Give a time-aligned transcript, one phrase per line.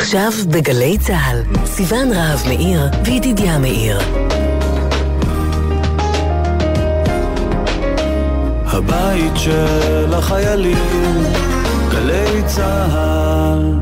[0.00, 3.98] עכשיו בגלי צה"ל, סיון רהב מאיר וידידיה מאיר.
[8.66, 10.76] הבית של החיילים,
[11.90, 13.80] גלי צה"ל.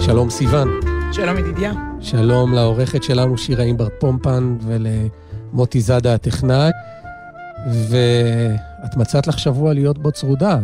[0.00, 0.80] שלום סיון.
[1.12, 1.72] שלום ידידיה.
[2.00, 4.56] שלום לעורכת שלנו שירה אימבר פומפן
[5.54, 6.70] ולמוטי זאדה הטכנאי.
[7.88, 10.58] ואת מצאת לך שבוע להיות בו צרודה.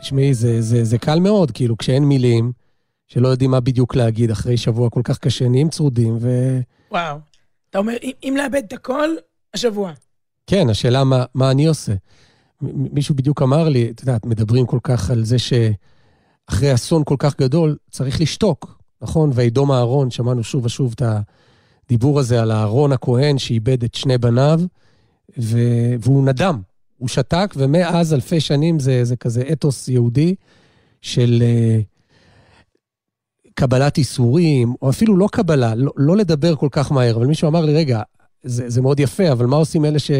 [0.00, 2.52] תשמעי, זה, זה, זה קל מאוד, כאילו, כשאין מילים,
[3.06, 6.58] שלא יודעים מה בדיוק להגיד אחרי שבוע כל כך קשה, נהיים צרודים ו...
[6.90, 7.18] וואו.
[7.70, 9.08] אתה אומר, אם, אם לאבד את הכל,
[9.54, 9.92] השבוע.
[10.46, 11.92] כן, השאלה מה, מה אני עושה.
[12.62, 17.40] מישהו בדיוק אמר לי, את יודעת, מדברים כל כך על זה שאחרי אסון כל כך
[17.40, 18.80] גדול, צריך לשתוק.
[19.02, 19.30] נכון?
[19.34, 21.02] וידום אהרון, שמענו שוב ושוב את
[21.90, 24.60] הדיבור הזה על אהרון הכהן שאיבד את שני בניו,
[25.38, 25.58] ו...
[26.00, 26.60] והוא נדם,
[26.98, 30.34] הוא שתק, ומאז אלפי שנים זה, זה כזה אתוס יהודי
[31.02, 31.84] של uh,
[33.54, 37.16] קבלת איסורים, או אפילו לא קבלה, לא, לא לדבר כל כך מהר.
[37.16, 38.02] אבל מישהו אמר לי, רגע,
[38.42, 40.10] זה, זה מאוד יפה, אבל מה עושים אלה ש,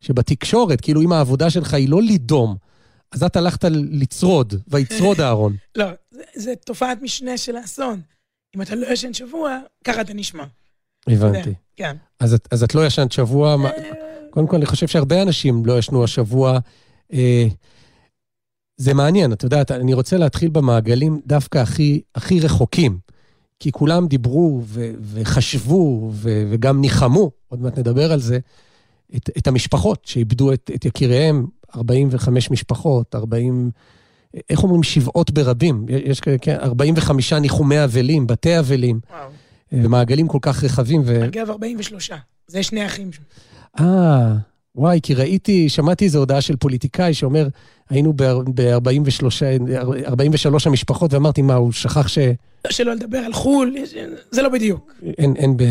[0.00, 2.56] שבתקשורת, כאילו אם העבודה שלך היא לא לידום,
[3.12, 5.56] אז את הלכת לצרוד, ויצרוד אהרון.
[5.76, 5.86] לא,
[6.34, 8.00] זה תופעת משנה של האסון.
[8.56, 10.44] אם אתה לא ישן שבוע, ככה אתה נשמע.
[11.08, 11.54] הבנתי.
[11.76, 11.96] כן.
[12.20, 13.70] אז את, אז את לא ישנת שבוע, אה,
[14.30, 16.58] קודם כל, אני חושב שהרבה אנשים לא ישנו השבוע.
[17.12, 17.46] אה,
[18.76, 22.98] זה מעניין, את יודעת, אני רוצה להתחיל במעגלים דווקא הכי, הכי רחוקים.
[23.60, 28.38] כי כולם דיברו ו- וחשבו ו- וגם ניחמו, עוד מעט נדבר על זה,
[29.16, 31.46] את, את המשפחות שאיבדו את, את יקיריהם,
[31.76, 33.70] 45 משפחות, 40,
[34.50, 35.86] איך אומרים, שבעות ברבים.
[35.88, 39.00] יש 45 כן, ניחומי אבלים, בתי אבלים,
[39.72, 41.02] ומעגלים כל כך רחבים.
[41.04, 41.24] ו...
[41.24, 42.10] אגב, 43,
[42.46, 43.10] זה שני אחים.
[43.80, 44.34] אה,
[44.74, 47.48] וואי, כי ראיתי, שמעתי איזו הודעה של פוליטיקאי שאומר,
[47.90, 52.18] היינו ב-43 המשפחות, ואמרתי, מה, הוא שכח ש...
[52.64, 53.76] לא, שלא לדבר על חו"ל,
[54.30, 54.92] זה לא בדיוק.
[55.18, 55.62] אין, אין ב...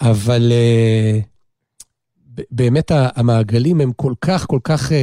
[0.00, 4.94] אבל uh, באמת המעגלים הם כל כך, כל כך, uh,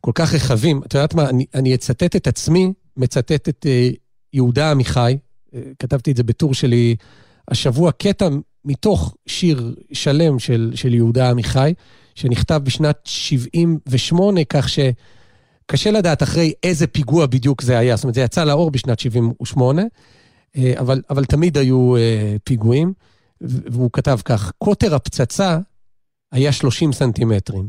[0.00, 0.80] כל כך רחבים.
[0.86, 3.96] את יודעת מה, אני, אני אצטט את עצמי, מצטט את uh,
[4.32, 5.16] יהודה עמיחי,
[5.78, 6.96] כתבתי את זה בטור שלי
[7.48, 8.28] השבוע, קטע
[8.64, 11.74] מתוך שיר שלם של, של יהודה עמיחי,
[12.14, 17.96] שנכתב בשנת 78, כך שקשה לדעת אחרי איזה פיגוע בדיוק זה היה.
[17.96, 19.82] זאת אומרת, זה יצא לאור בשנת 78,
[20.56, 22.92] אה, אבל, אבל תמיד היו אה, פיגועים,
[23.40, 25.58] והוא כתב כך, קוטר הפצצה
[26.32, 27.68] היה 30 סנטימטרים,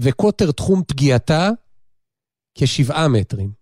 [0.00, 1.50] וקוטר תחום פגיעתה
[2.54, 3.61] כשבעה מטרים.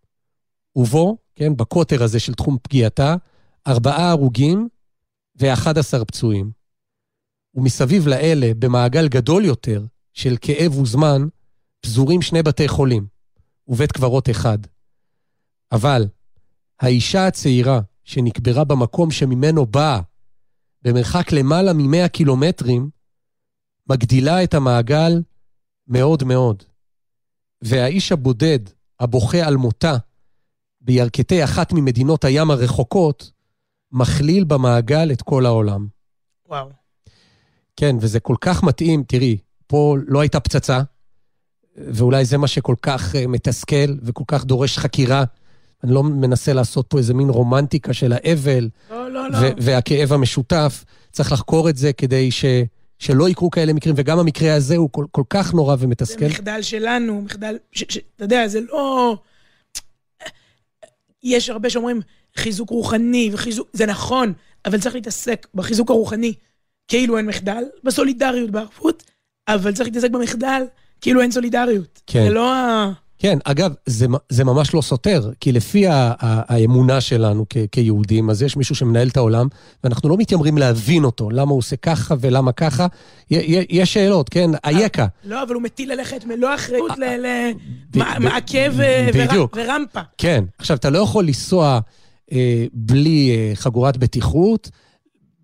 [0.76, 3.16] ובו, כן, בקוטר הזה של תחום פגיעתה,
[3.66, 4.68] ארבעה הרוגים
[5.40, 6.50] ו-11 פצועים.
[7.54, 11.22] ומסביב לאלה, במעגל גדול יותר של כאב וזמן,
[11.80, 13.06] פזורים שני בתי חולים
[13.68, 14.58] ובית קברות אחד.
[15.72, 16.08] אבל
[16.80, 20.00] האישה הצעירה שנקברה במקום שממנו באה,
[20.82, 22.90] במרחק למעלה מ-100 קילומטרים,
[23.86, 25.22] מגדילה את המעגל
[25.86, 26.62] מאוד מאוד.
[27.62, 28.58] והאיש הבודד,
[29.00, 29.96] הבוכה על מותה,
[30.80, 33.30] בירכתי אחת ממדינות הים הרחוקות,
[33.92, 35.86] מכליל במעגל את כל העולם.
[36.48, 36.68] וואו.
[37.76, 39.36] כן, וזה כל כך מתאים, תראי,
[39.66, 40.80] פה לא הייתה פצצה,
[41.76, 45.24] ואולי זה מה שכל כך uh, מתסכל וכל כך דורש חקירה.
[45.84, 49.38] אני לא מנסה לעשות פה איזה מין רומנטיקה של האבל לא, לא, לא.
[49.38, 50.84] והכאב המשותף.
[51.12, 52.44] צריך לחקור את זה כדי ש...
[52.98, 56.20] שלא יקרו כאלה מקרים, וגם המקרה הזה הוא כל, כל כך נורא ומתסכל.
[56.20, 57.56] זה מחדל שלנו, מחדל...
[58.16, 59.16] אתה יודע, זה לא...
[61.22, 62.00] יש הרבה שאומרים
[62.36, 63.68] חיזוק רוחני וחיזוק...
[63.72, 64.32] זה נכון,
[64.64, 66.34] אבל צריך להתעסק בחיזוק הרוחני
[66.88, 69.02] כאילו אין מחדל, בסולידריות, בערבות,
[69.48, 70.62] אבל צריך להתעסק במחדל
[71.00, 72.00] כאילו אין סולידריות.
[72.06, 72.24] כן.
[72.24, 72.92] זה לא ה...
[73.22, 78.30] כן, אגב, זה, זה ממש לא סותר, כי לפי ה, ה, האמונה שלנו כ, כיהודים,
[78.30, 79.48] אז יש מישהו שמנהל את העולם,
[79.84, 82.86] ואנחנו לא מתיימרים להבין אותו, למה הוא עושה ככה ולמה ככה.
[83.70, 84.50] יש שאלות, כן?
[84.64, 85.06] אייכה.
[85.24, 86.90] לא, אבל הוא מטיל עליך את מלוא האחריות
[87.94, 88.74] למעכב
[89.56, 90.00] ורמפה.
[90.18, 90.44] כן.
[90.58, 91.80] עכשיו, אתה לא יכול לנסוע
[92.32, 94.70] אה, בלי אה, חגורת בטיחות,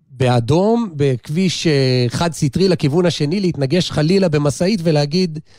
[0.09, 5.51] באדום, בכביש אה, חד-סטרי לכיוון השני, להתנגש חלילה במשאית ולהגיד, אה,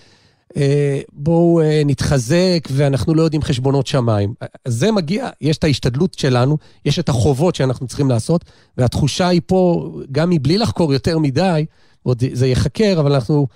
[1.13, 4.35] בואו אה, נתחזק ואנחנו לא יודעים חשבונות שמיים.
[4.69, 8.45] זה מגיע, יש את ההשתדלות שלנו, יש את החובות שאנחנו צריכים לעשות,
[8.79, 11.65] והתחושה היא פה, גם מבלי לחקור יותר מדי,
[12.03, 13.47] עוד זה ייחקר, אבל אנחנו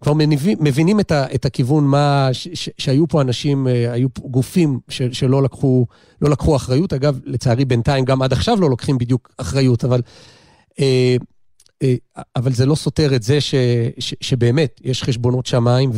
[0.00, 0.12] כבר
[0.60, 5.02] מבינים, את, ה, את הכיוון, מה, ש, ש, שהיו פה אנשים, היו פה גופים ש,
[5.12, 5.86] שלא לקחו,
[6.22, 6.92] לא לקחו אחריות.
[6.92, 10.00] אגב, לצערי בינתיים גם עד עכשיו לא לוקחים בדיוק אחריות, אבל...
[10.80, 11.16] אה,
[11.82, 11.94] אה,
[12.36, 13.54] אבל זה לא סותר את זה ש,
[13.98, 15.90] ש, שבאמת יש חשבונות שמיים,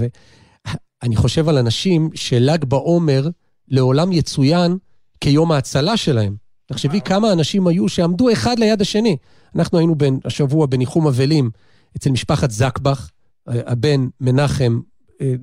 [1.02, 3.29] ואני חושב על אנשים של"ג בעומר
[3.69, 4.76] לעולם יצוין
[5.20, 6.37] כיום ההצלה שלהם.
[6.67, 9.17] תחשבי כמה אנשים היו שעמדו אחד ליד השני.
[9.55, 11.50] אנחנו היינו בין, השבוע בניחום אבלים
[11.97, 13.11] אצל משפחת זקבח,
[13.47, 14.81] הבן מנחם
[15.20, 15.35] אה,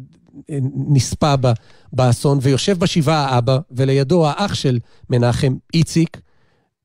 [0.49, 0.57] אה,
[0.89, 1.33] נספה
[1.93, 6.21] באסון, ויושב בשבעה האבא, ולידו האח של מנחם, איציק,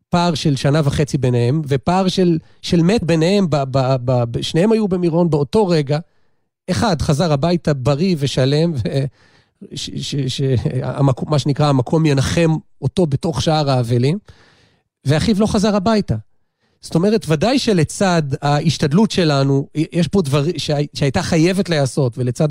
[0.08, 4.88] פער של שנה וחצי ביניהם, ופער של, של מת ביניהם, ב, ב, ב, שניהם היו
[4.88, 5.98] במירון באותו רגע.
[6.70, 8.72] אחד חזר הביתה בריא ושלם,
[11.26, 12.50] מה שנקרא, המקום ינחם
[12.82, 14.18] אותו בתוך שער האבלים,
[15.04, 16.16] ואחיו לא חזר הביתה.
[16.80, 20.54] זאת אומרת, ודאי שלצד ההשתדלות שלנו, יש פה דברים
[20.94, 22.48] שהייתה חייבת להיעשות, ולצד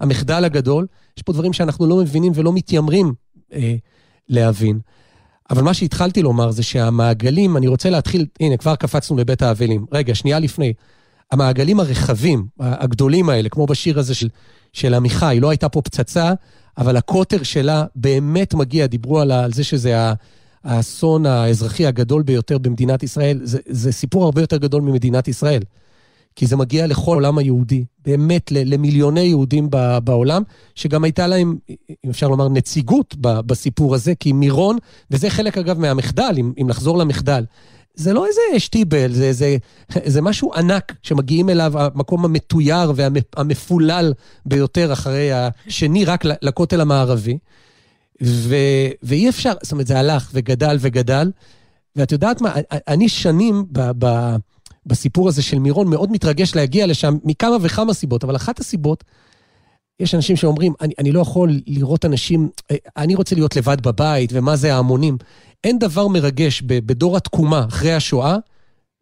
[0.00, 3.14] המחדל הגדול, יש פה דברים שאנחנו לא מבינים ולא מתיימרים
[3.52, 3.74] אה,
[4.28, 4.80] להבין.
[5.50, 9.86] אבל מה שהתחלתי לומר זה שהמעגלים, אני רוצה להתחיל, הנה, כבר קפצנו לבית האבלים.
[9.92, 10.72] רגע, שנייה לפני.
[11.32, 14.28] המעגלים הרחבים, הגדולים האלה, כמו בשיר הזה של,
[14.72, 16.32] של עמיחי, לא הייתה פה פצצה,
[16.78, 19.96] אבל הקוטר שלה באמת מגיע, דיברו על, על זה שזה
[20.64, 23.40] האסון האזרחי הגדול ביותר במדינת ישראל.
[23.42, 25.62] זה, זה סיפור הרבה יותר גדול ממדינת ישראל.
[26.36, 29.68] כי זה מגיע לכל העולם היהודי, באמת למיליוני יהודים
[30.04, 30.42] בעולם,
[30.74, 31.56] שגם הייתה להם,
[32.04, 34.78] אם אפשר לומר, נציגות בסיפור הזה, כי מירון,
[35.10, 37.44] וזה חלק אגב מהמחדל, אם, אם לחזור למחדל,
[37.94, 39.56] זה לא איזה שטיבל, זה, זה,
[40.04, 44.12] זה משהו ענק שמגיעים אליו, המקום המתויר והמפולל
[44.46, 47.38] ביותר אחרי השני, רק לכותל המערבי.
[48.22, 48.56] ו,
[49.02, 51.30] ואי אפשר, זאת אומרת, זה הלך וגדל וגדל.
[51.96, 52.54] ואת יודעת מה,
[52.88, 54.36] אני שנים ב, ב,
[54.86, 59.04] בסיפור הזה של מירון מאוד מתרגש להגיע לשם מכמה וכמה סיבות, אבל אחת הסיבות,
[60.00, 62.48] יש אנשים שאומרים, אני, אני לא יכול לראות אנשים,
[62.96, 65.16] אני רוצה להיות לבד בבית, ומה זה ההמונים.
[65.64, 68.36] אין דבר מרגש בדור התקומה אחרי השואה,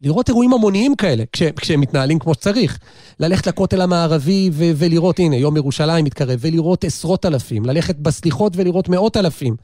[0.03, 2.79] לראות אירועים המוניים כאלה, כש, כשהם מתנהלים כמו שצריך.
[3.21, 8.89] ללכת לכותל המערבי ו- ולראות, הנה, יום ירושלים מתקרב, ולראות עשרות אלפים, ללכת בסליחות ולראות
[8.89, 9.57] מאות אלפים.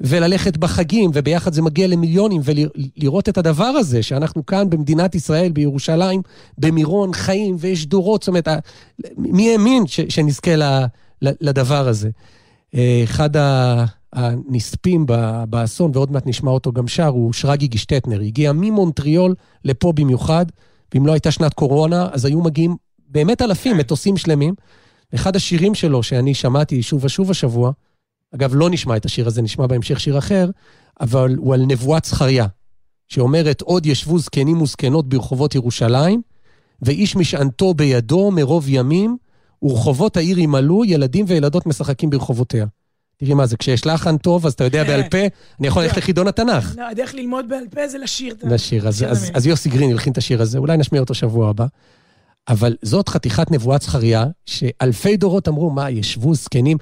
[0.00, 6.22] וללכת בחגים, וביחד זה מגיע למיליונים, ולראות את הדבר הזה, שאנחנו כאן במדינת ישראל, בירושלים,
[6.58, 8.48] במירון, חיים, ויש דורות, זאת אומרת,
[9.16, 10.62] מי האמין שנזכה ל,
[11.22, 12.10] ל, לדבר הזה?
[12.74, 13.30] אה, אחד
[14.12, 15.06] הנספים
[15.48, 18.20] באסון, ועוד מעט נשמע אותו גם שר, הוא שרגי גישטטנר.
[18.20, 19.34] הגיע ממונטריול
[19.64, 20.46] לפה במיוחד,
[20.94, 22.76] ואם לא הייתה שנת קורונה, אז היו מגיעים
[23.08, 24.54] באמת אלפים, מטוסים שלמים.
[25.14, 27.72] אחד השירים שלו, שאני שמעתי שוב ושוב השבוע,
[28.34, 30.50] אגב, לא נשמע את השיר הזה, נשמע בהמשך שיר אחר,
[31.00, 32.46] אבל הוא על נבואת זכריה,
[33.08, 36.22] שאומרת, עוד ישבו זקנים וזקנות ברחובות ירושלים,
[36.82, 39.16] ואיש משענתו בידו מרוב ימים,
[39.62, 42.66] ורחובות העיר ימלאו, ילדים וילדות משחקים ברחובותיה.
[43.18, 45.18] תראי מה זה, כשיש לחן טוב, אז אתה יודע בעל פה,
[45.60, 46.74] אני יכול ללכת לחידון התנ"ך.
[46.76, 48.34] לא, הדרך ללמוד בעל פה זה לשיר.
[48.42, 48.88] לשיר,
[49.34, 51.66] אז יוסי גרין הלחין את השיר הזה, אולי נשמיע אותו שבוע הבא.
[52.48, 56.76] אבל זאת חתיכת נבואת זכריה, שאלפי דורות אמרו, מה, ישבו זקנים,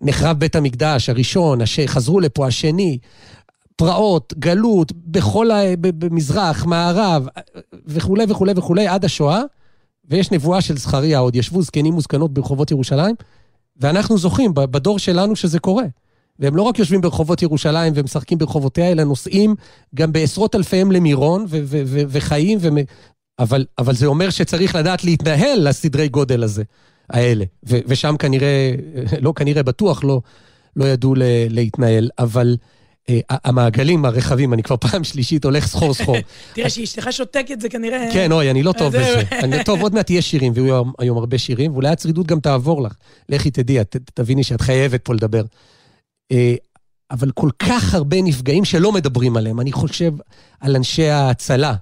[0.00, 1.58] נחרב בית המקדש, הראשון.
[1.86, 2.98] חזרו לפה, השני,
[3.76, 5.60] פרעות, גלות, בכל ה...
[5.80, 7.26] במזרח, מערב,
[7.86, 9.42] וכולי וכולי וכולי, עד השואה,
[10.10, 13.14] ויש נבואה של זכריה, עוד ישבו זקנים וזקנות ברחובות ירושלים,
[13.78, 15.84] ואנחנו זוכים בדור שלנו שזה קורה.
[16.38, 19.54] והם לא רק יושבים ברחובות ירושלים ומשחקים ברחובותיה, אלא נוסעים
[19.94, 22.58] גם בעשרות אלפיהם למירון ו- ו- ו- וחיים
[23.38, 26.62] אבל, אבל זה אומר שצריך לדעת להתנהל לסדרי גודל הזה,
[27.10, 27.44] האלה.
[27.68, 28.74] ו, ושם כנראה,
[29.20, 30.20] לא כנראה, בטוח לא,
[30.76, 32.56] לא ידעו ל, להתנהל, אבל...
[33.08, 36.16] אה, המעגלים הרחבים, אני כבר פעם שלישית הולך סחור סחור.
[36.54, 38.08] תראה, שאשתך שותקת זה כנראה...
[38.12, 39.22] כן, אוי, אני לא טוב בזה.
[39.32, 42.92] אני טוב, עוד מעט יהיה שירים, ויהיו היום הרבה שירים, ואולי הצרידות גם תעבור לך.
[43.28, 43.78] לכי תדעי,
[44.14, 45.42] תביני שאת חייבת פה לדבר.
[46.32, 46.54] אה,
[47.10, 49.60] אבל כל כך הרבה נפגעים שלא מדברים עליהם.
[49.60, 50.12] אני חושב
[50.60, 51.74] על אנשי ההצלה,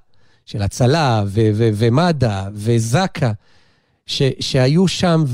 [0.47, 3.31] של הצלה ומד"א וזק"א,
[4.41, 5.25] שהיו שם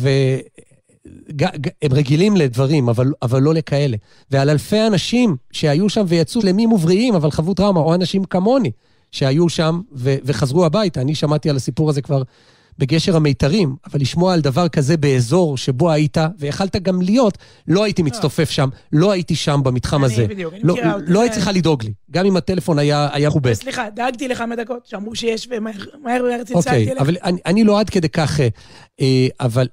[1.06, 3.96] והם רגילים לדברים, אבל, אבל לא לכאלה.
[4.30, 8.70] ועל אלפי אנשים שהיו שם ויצאו שלמים ובריאים, אבל חוו טראומה, או אנשים כמוני,
[9.12, 11.00] שהיו שם ו- וחזרו הביתה.
[11.00, 12.22] אני שמעתי על הסיפור הזה כבר
[12.78, 17.38] בגשר המיתרים, אבל לשמוע על דבר כזה באזור שבו היית, ויכלת גם להיות,
[17.68, 20.26] לא הייתי מצטופף שם, לא הייתי שם במתחם הזה.
[20.26, 21.04] בדיוק, אני לא, מכירה אותי.
[21.12, 23.60] לא היית צריכה לדאוג לי, גם אם הטלפון היה חובס.
[23.60, 27.00] סליחה, דאגתי לכמה דקות, שאמרו שיש, ומהר מהר צלצלתי אוקיי, אליך.
[27.00, 28.48] אבל אני, לא עד כדי כך, אה,
[29.00, 29.26] אה,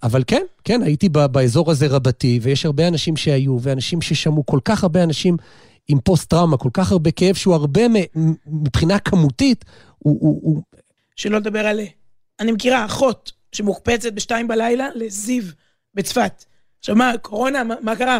[0.03, 4.83] אבל, כן, כן, הייתי באזור הזה רבתי, ויש הרבה אנשים שהיו, ואנשים ששמעו, כל כך
[4.83, 5.37] הרבה אנשים
[5.87, 7.81] עם פוסט-טראומה, כל כך הרבה כאב, שהוא הרבה
[8.47, 9.65] מבחינה כמותית,
[9.97, 10.61] הוא
[11.15, 11.79] שלא לדבר על...
[12.39, 15.43] אני מכירה אחות שמוקפצת בשתיים בלילה לזיו
[15.93, 16.45] בצפת.
[16.79, 18.19] עכשיו מה, קורונה, מה, מה קרה?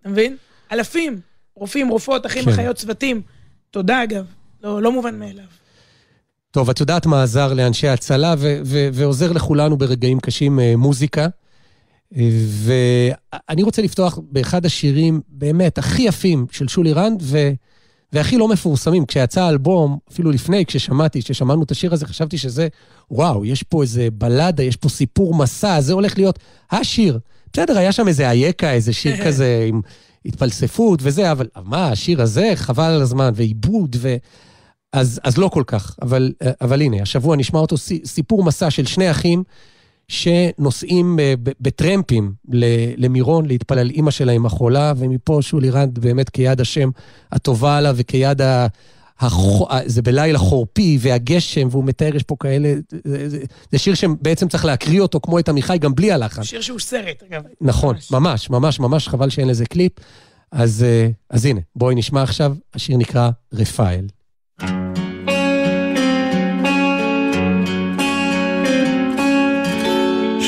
[0.00, 0.36] אתה מבין?
[0.72, 1.20] אלפים,
[1.54, 2.50] רופאים, רופאות, אחים, כן.
[2.50, 3.22] אחיות, צוותים.
[3.70, 4.26] תודה אגב,
[4.62, 5.44] לא, לא מובן מאליו.
[6.50, 11.28] טוב, את יודעת מה עזר לאנשי הצלה ו- ו- ועוזר לכולנו ברגעים קשים אה, מוזיקה.
[12.12, 17.50] ואני רוצה לפתוח באחד השירים באמת הכי יפים של שולי רנד, ו-
[18.12, 19.06] והכי לא מפורסמים.
[19.06, 22.68] כשיצא האלבום, אפילו לפני, כששמעתי, כששמענו את השיר הזה, חשבתי שזה,
[23.10, 26.38] וואו, יש פה איזה בלדה, יש פה סיפור מסע, זה הולך להיות
[26.70, 27.18] השיר.
[27.52, 29.80] בסדר, היה שם איזה אייכה, איזה שיר כזה עם
[30.24, 34.16] התפלספות וזה, אבל מה, השיר הזה, חבל על הזמן, ועיבוד, ו...
[34.92, 39.10] אז, אז לא כל כך, אבל, אבל הנה, השבוע נשמע אותו סיפור מסע של שני
[39.10, 39.42] אחים
[40.10, 41.18] שנוסעים
[41.60, 42.32] בטרמפים
[42.96, 46.90] למירון להתפלל אימא שלהם החולה, ומפה שולי רנד באמת כיד השם
[47.32, 48.66] הטובה עליו וכיד ה...
[49.20, 49.38] הח...
[49.86, 52.74] זה בלילה חורפי והגשם, והוא מתאר, יש פה כאלה...
[53.04, 53.38] זה,
[53.72, 56.42] זה שיר שבעצם צריך להקריא אותו כמו את עמיחי, גם בלי הלחן.
[56.42, 57.42] שיר שהוא סרט, אגב.
[57.60, 59.92] נכון, ממש, ממש, ממש, חבל שאין לזה קליפ.
[60.52, 64.06] אז, אה, אז הנה, בואי נשמע עכשיו, השיר נקרא רפאל.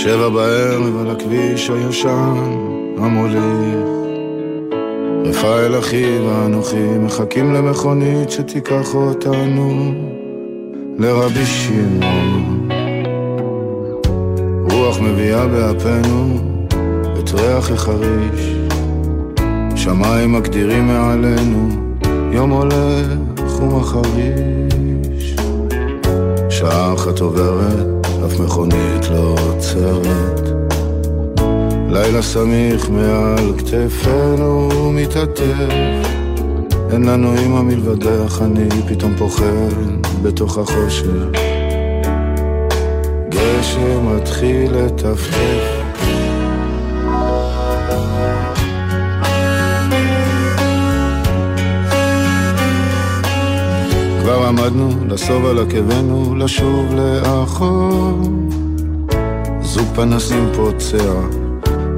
[0.02, 2.34] שבע בערב על הכביש הישן
[2.98, 3.86] המוליך.
[5.24, 9.94] רפאל אחי ואנוכי מחכים למכונית שתיקח אותנו
[10.98, 12.68] לרבי שמעון.
[14.70, 16.38] רוח מביאה באפינו
[17.18, 18.56] את ריח החריש.
[19.76, 21.68] שמיים מגדירים מעלינו
[22.32, 23.06] יום הולך
[23.60, 25.36] ומחריש.
[26.50, 30.48] שעה אחת עוברת אף מכונית לא עוצרת.
[31.88, 36.08] לילה סמיך מעל כתפינו מתעטף,
[36.92, 41.06] אין לנו אימא מלבדך, אני פתאום פוחד בתוך החושך.
[43.28, 45.81] גשם מתחיל לטפטף
[54.22, 58.20] כבר עמדנו לסוב על עקבנו, לשוב לאחור.
[59.62, 61.12] זוג פנסים פוצע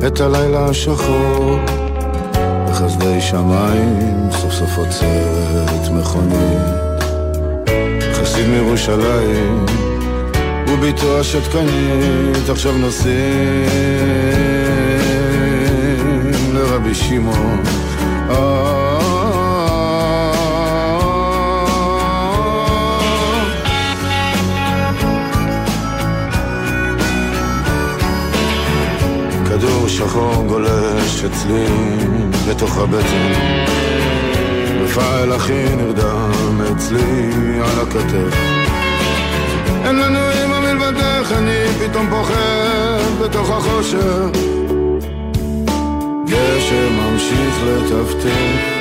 [0.06, 1.58] את הלילה השחור.
[2.68, 7.04] בחסדי שמיים סוף סוף עוצרת מכונית.
[8.12, 9.66] חסיד מירושלים
[10.68, 13.14] וביתו השתקנית עכשיו נוסעים
[16.54, 17.62] לרבי שמעון.
[29.98, 31.66] שחור גולש אצלי
[32.48, 33.32] בתוך הבטן.
[34.84, 38.36] רפאל אחי נרדם אצלי על הכתף.
[39.84, 44.38] אין לנו אימא מלבדך, אני פתאום פוחד בתוך החושך.
[46.26, 48.74] גשם ממשיך לטפטף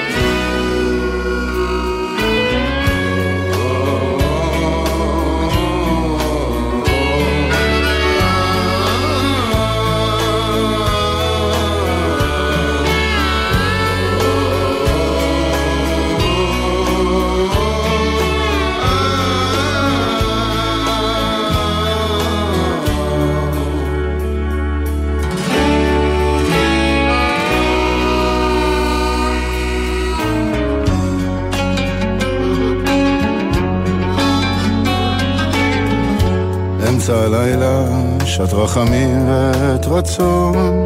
[37.08, 37.86] באמצע הלילה,
[38.26, 40.84] שעת רחמים ועת רצון.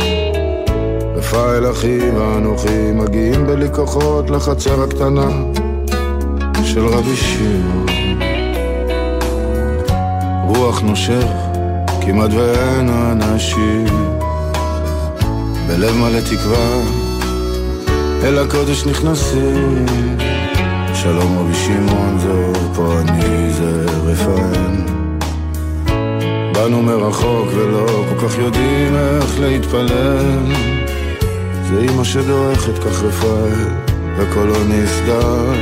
[1.15, 5.27] רפאל אחי ואנוכי מגיעים בלי כוחות לחצר הקטנה
[6.63, 7.85] של רבי שמעון.
[10.47, 11.27] רוח נושך,
[12.01, 13.85] כמעט ואין אנשים.
[15.67, 16.81] בלב מלא תקווה,
[18.23, 19.85] אל הקודש נכנסים.
[20.93, 24.96] שלום רבי שמעון, זהו פה אני, זה רפאל.
[26.67, 30.53] באנו מרחוק ולא כל כך יודעים איך להתפלל.
[31.69, 33.67] זה אמא שדורכת כך רפאל
[34.17, 35.53] וקולו נסגר.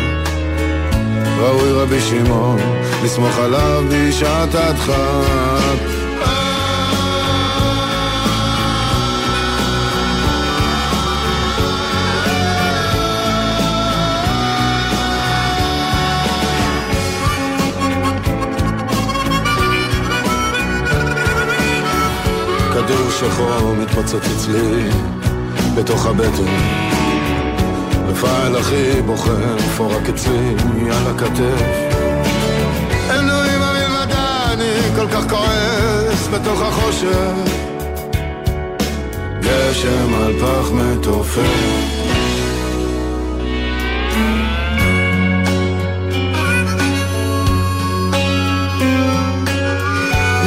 [1.39, 2.59] ראוי רבי שמעון
[3.03, 6.04] לסמוך עליו בשעת הדחק
[23.19, 24.89] שחור מתפוצץ אצלי
[25.75, 26.51] בתוך הבטן.
[28.07, 30.55] רפאל אחי בוחר פורק אצלי
[30.91, 31.95] על הכתף
[33.55, 37.51] אמא מלמדה אני כל כך כועס בתוך החושך.
[39.39, 41.95] גשם על פח מתופף.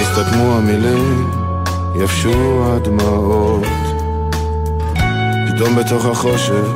[0.00, 1.37] יסתתמו המילים,
[2.02, 3.64] יבשו הדמעות.
[5.48, 6.68] פתאום בתוך החושך,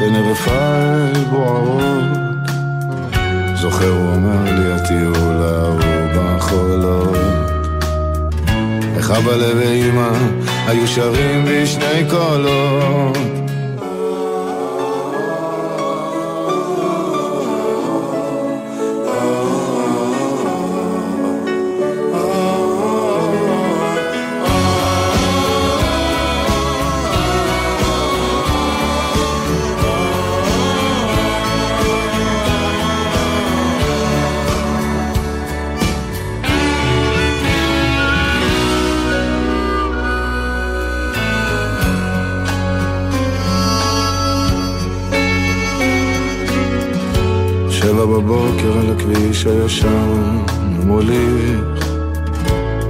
[0.00, 2.20] עיני רפאל בוערות.
[3.54, 5.76] זוכר הוא אומר לי הטיול ההוא
[6.14, 7.16] בחולות.
[8.96, 10.10] איך אבא ואמא
[10.66, 13.39] היו שרים בשני קולות.
[49.40, 50.38] הכביש הישן
[50.86, 51.86] מוליך.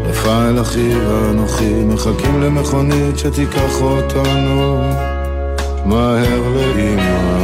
[0.05, 4.83] רפאל אחי ואנוכי מחכים למכונית שתיקח אותנו.
[5.85, 7.41] מהר לאמא.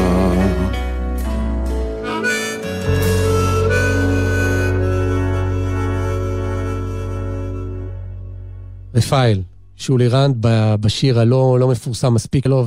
[8.95, 9.43] רפאל,
[9.77, 10.37] שולי רנד
[10.81, 12.65] בשיר הלא לא מפורסם מספיק לו,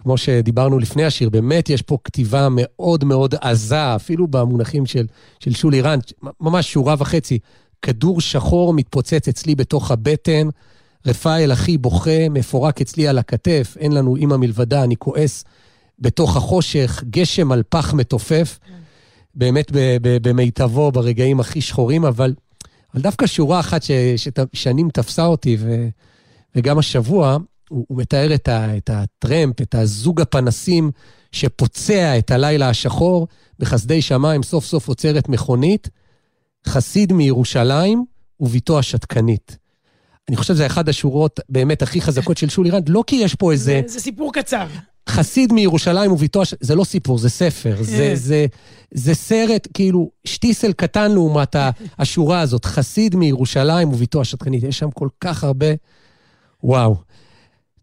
[0.00, 5.06] וכמו שדיברנו לפני השיר, באמת יש פה כתיבה מאוד מאוד עזה, אפילו במונחים של,
[5.40, 6.02] של שולי רנד,
[6.40, 7.38] ממש שורה וחצי.
[7.82, 10.48] כדור שחור מתפוצץ אצלי בתוך הבטן,
[11.06, 15.44] רפאל אחי בוכה, מפורק אצלי על הכתף, אין לנו אימא מלבדה, אני כועס
[15.98, 18.58] בתוך החושך, גשם על פח מתופף,
[19.34, 19.66] באמת
[20.22, 22.34] במיטבו, ברגעים הכי שחורים, אבל,
[22.94, 23.82] אבל דווקא שורה אחת
[24.52, 25.88] ששנים תפסה אותי, ו,
[26.56, 27.36] וגם השבוע,
[27.70, 30.90] הוא, הוא מתאר את, ה, את הטרמפ, את הזוג הפנסים
[31.32, 35.88] שפוצע את הלילה השחור, בחסדי שמיים סוף סוף עוצרת מכונית,
[36.66, 38.04] חסיד מירושלים
[38.40, 39.56] וביתו השתקנית.
[40.28, 43.52] אני חושב שזה אחת השורות באמת הכי חזקות של שולי רנד, לא כי יש פה
[43.52, 43.80] איזה...
[43.86, 44.66] זה, זה סיפור קצר.
[45.08, 47.76] חסיד מירושלים וביתו, הש- זה לא סיפור, זה ספר.
[47.80, 48.14] זה, כן.
[48.14, 48.46] זה,
[48.94, 51.56] זה סרט, כאילו, שטיסל קטן לעומת
[51.98, 52.64] השורה הזאת.
[52.64, 54.62] חסיד מירושלים וביתו השתקנית.
[54.62, 55.66] יש שם כל כך הרבה...
[56.62, 56.96] וואו.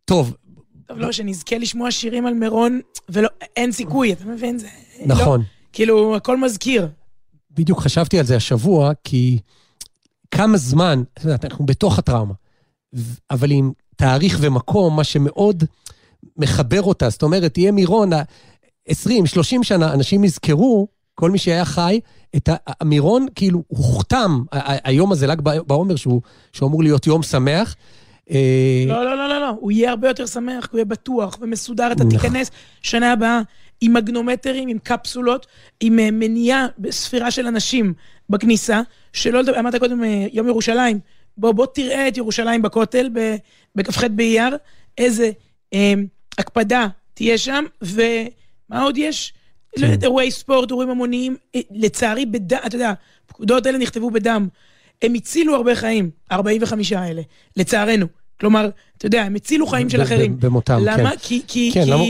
[0.07, 0.35] טוב,
[0.85, 4.57] טוב, לא, שנזכה לשמוע שירים על מירון, ולא, אין סיכוי, אתה מבין?
[4.57, 4.67] זה...
[5.05, 5.39] נכון.
[5.39, 6.87] לא, כאילו, הכל מזכיר.
[7.51, 9.39] בדיוק חשבתי על זה השבוע, כי
[10.31, 12.33] כמה זמן, את יודעת, אנחנו בתוך הטראומה,
[13.31, 15.63] אבל עם תאריך ומקום, מה שמאוד
[16.37, 18.23] מחבר אותה, זאת אומרת, תהיה מירון, ה-
[18.87, 21.99] 20, 30 שנה, אנשים יזכרו, כל מי שהיה חי,
[22.35, 24.43] את המירון, כאילו, הוכתם,
[24.83, 26.21] היום הזה, ל"ג בע- בעומר, שהוא,
[26.53, 27.75] שהוא אמור להיות יום שמח.
[28.31, 31.91] אה, לא, לא, לא, לא, לא, הוא יהיה הרבה יותר שמח, הוא יהיה בטוח ומסודר,
[31.91, 32.09] אתה נכון.
[32.09, 33.41] תיכנס שנה הבאה
[33.81, 35.47] עם מגנומטרים, עם קפסולות,
[35.79, 37.93] עם אה, מניעה בספירה של אנשים
[38.29, 38.81] בכניסה,
[39.13, 40.99] שלא לדבר, אמרת קודם אה, יום ירושלים,
[41.37, 43.09] בוא, בוא תראה את ירושלים בכותל,
[43.75, 44.57] בכ"ח באייר,
[44.97, 45.31] איזה
[45.73, 45.93] אה,
[46.37, 49.33] הקפדה תהיה שם, ומה עוד יש?
[49.77, 51.35] לא יודעת, אירועי ספורט, אירועים המוניים,
[51.71, 52.93] לצערי, בדם, אתה יודע,
[53.25, 54.47] הפקודות האלה נכתבו בדם.
[55.01, 57.21] הם הצילו הרבה חיים, 45 האלה,
[57.57, 58.05] לצערנו.
[58.39, 60.39] כלומר, אתה יודע, הם הצילו חיים של אחרים.
[60.39, 61.09] במותם, למה?
[61.11, 61.17] כן.
[61.21, 62.03] כי, כי, כן, כי, למה-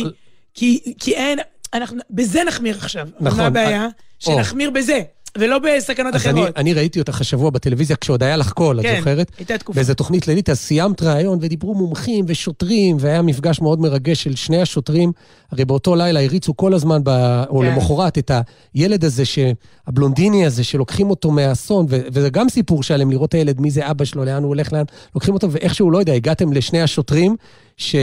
[0.54, 1.40] כי, כי אין,
[1.74, 3.08] אנחנו, בזה נחמיר עכשיו.
[3.20, 3.40] נכון.
[3.40, 3.82] מה הבעיה?
[3.84, 3.88] אה,
[4.20, 5.02] שנחמיר בזה,
[5.38, 6.58] ולא בסכנות אז אני, אחרות.
[6.58, 9.32] אני ראיתי אותך השבוע בטלוויזיה כשעוד היה לך קול, את כן, זוכרת?
[9.38, 9.76] הייתה תקופה.
[9.76, 14.62] באיזה תוכנית לילית, אז סיימת ראיון ודיברו מומחים ושוטרים, והיה מפגש מאוד מרגש של שני
[14.62, 15.12] השוטרים.
[15.52, 17.10] הרי באותו לילה הריצו כל הזמן, ב...
[17.50, 17.66] או כן.
[17.66, 18.32] למחרת, את
[18.74, 19.40] הילד הזה, ש...
[19.88, 22.00] הבלונדיני הזה, שלוקחים אותו מהאסון, ו...
[22.12, 24.84] וזה גם סיפור שלם, לראות את הילד, מי זה אבא שלו, לאן הוא הולך, לאן...
[25.16, 27.36] לוקחים אותו, ואיכשהו, לא יודע, הגעתם לשני השוטרים
[27.78, 27.96] ש...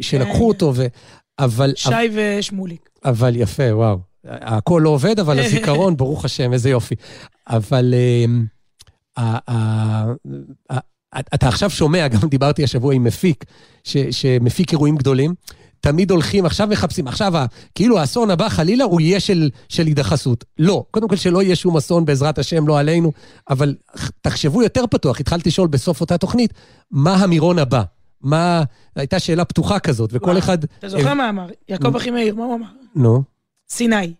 [0.00, 0.44] שלקחו כן.
[0.44, 0.86] אותו, ו...
[1.38, 1.72] אבל...
[1.76, 2.88] שי ושמוליק.
[3.04, 3.98] אבל יפה, וואו.
[4.28, 6.94] הכל לא עובד, אבל הזיכרון, ברוך השם, איזה יופי.
[7.48, 8.44] אבל אמ,
[11.34, 13.44] אתה עכשיו שומע, גם דיברתי השבוע עם מפיק,
[14.10, 15.34] שמפיק אירועים גדולים.
[15.80, 17.32] תמיד הולכים, עכשיו מחפשים, עכשיו
[17.74, 20.44] כאילו האסון הבא חלילה הוא יהיה של, של הידחסות.
[20.58, 23.12] לא, קודם כל שלא יהיה שום אסון בעזרת השם, לא עלינו,
[23.50, 23.74] אבל
[24.20, 26.54] תחשבו יותר פתוח, התחלתי לשאול בסוף אותה תוכנית,
[26.90, 27.82] מה המירון הבא?
[28.20, 28.62] מה,
[28.96, 30.64] הייתה שאלה פתוחה כזאת, וכל וואו, אחד...
[30.64, 31.46] אתה זוכר מה אמר?
[31.68, 32.66] יעקב אחימאיר, מה הוא אמר?
[32.94, 33.35] נו.
[33.68, 34.12] סיני.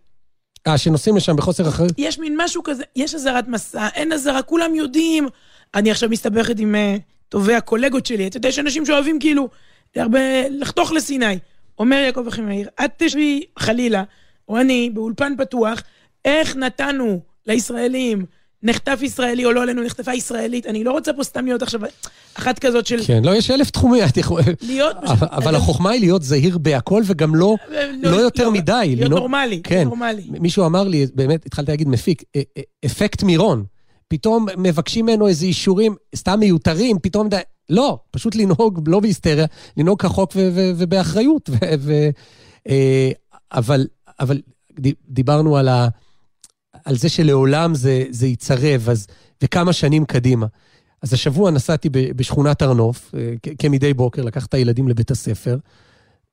[0.67, 1.91] אה, שנוסעים לשם בחוסר אחריות?
[1.97, 5.27] יש מין משהו כזה, יש אזהרת מסע, אין אזהרה, כולם יודעים.
[5.75, 8.27] אני עכשיו מסתבכת עם uh, טובי הקולגות שלי.
[8.27, 9.49] אתה יודע, יש אנשים שאוהבים כאילו
[9.95, 11.39] הרבה, לחתוך לסיני.
[11.79, 14.03] אומר יעקב אחימאיר, את תשבי חלילה,
[14.49, 15.83] או אני, באולפן פתוח,
[16.25, 18.25] איך נתנו לישראלים
[18.63, 20.65] נחטף ישראלי או לא עלינו, נחטפה ישראלית.
[20.65, 21.81] אני לא רוצה פה סתם להיות עכשיו
[22.33, 24.03] אחת כזאת של כן, לא, יש אלף תחומים.
[24.09, 24.95] את יכולה- להיות...
[25.03, 27.55] אבל- אבל החוכמה היא להיות זהיר בהכל, וגם לא
[28.03, 28.93] לא יותר מדי.
[28.95, 29.83] להיות נורמלי, כן.
[29.83, 30.23] נורמלי.
[30.29, 33.63] מישהו אמר לי, באמת, התחלתי להגיד מפיק, אה, אה, אפקט מירון.
[34.07, 37.29] פתאום מבקשים ממנו איזה אישורים סתם מיותרים, פתאום...
[37.29, 37.33] ד...
[37.69, 39.45] לא, פשוט לנהוג לא בהיסטריה,
[39.77, 40.31] לנהוג כחוק
[40.77, 41.49] ובאחריות.
[42.69, 43.09] אה,
[43.51, 43.87] אבל,
[44.19, 44.41] אבל
[45.09, 45.87] דיברנו על, ה-
[46.85, 49.07] על זה שלעולם זה, זה יצרב, אז,
[49.43, 50.45] וכמה שנים קדימה.
[51.01, 55.57] אז השבוע נסעתי בשכונת הר נוף, אה, כמדי בוקר, לקח את הילדים לבית הספר,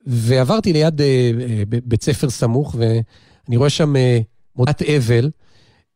[0.07, 3.94] ועברתי ליד אה, אה, בית ספר סמוך, ואני רואה שם
[4.57, 5.31] מודת אבל,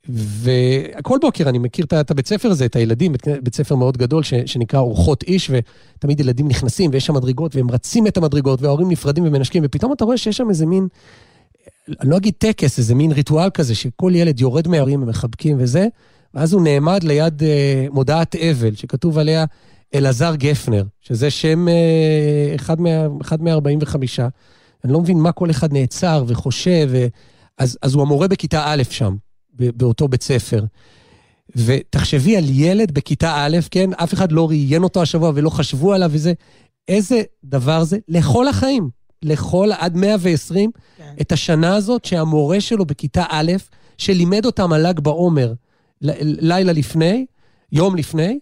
[0.08, 4.80] וכל בוקר אני מכיר את הבית ספר הזה, את הילדים, בית, ספר מאוד גדול שנקרא
[4.80, 9.62] אורחות איש, ותמיד ילדים נכנסים ויש שם מדרגות, והם רצים את המדרגות, וההורים נפרדים ומנשקים,
[9.66, 10.88] ופתאום אתה רואה שיש שם איזה מין,
[12.00, 15.86] אני לא אגיד טקס, איזה מין ריטואל כזה, שכל ילד יורד מההורים ומחבקים וזה,
[16.34, 19.44] ואז הוא נעמד ליד אה, מודעת אבל, שכתוב עליה
[19.94, 23.96] אלעזר גפנר, שזה שם אה, אחד, מה, אחד מה-45.
[24.84, 27.06] אני לא מבין מה כל אחד נעצר וחושב, ו...
[27.58, 29.16] אז, אז הוא המורה בכיתה א' שם,
[29.52, 30.64] באותו בית ספר.
[31.56, 33.90] ותחשבי על ילד בכיתה א', כן?
[33.92, 36.32] אף אחד לא ראיין אותו השבוע ולא חשבו עליו וזה.
[36.88, 38.90] איזה דבר זה לכל החיים,
[39.22, 41.14] לכל, עד 120, כן.
[41.20, 43.52] את השנה הזאת שהמורה שלו בכיתה א',
[43.98, 45.52] שלימד אותם על ל"ג בעומר,
[46.00, 47.26] לילה לפני,
[47.72, 48.38] יום לפני,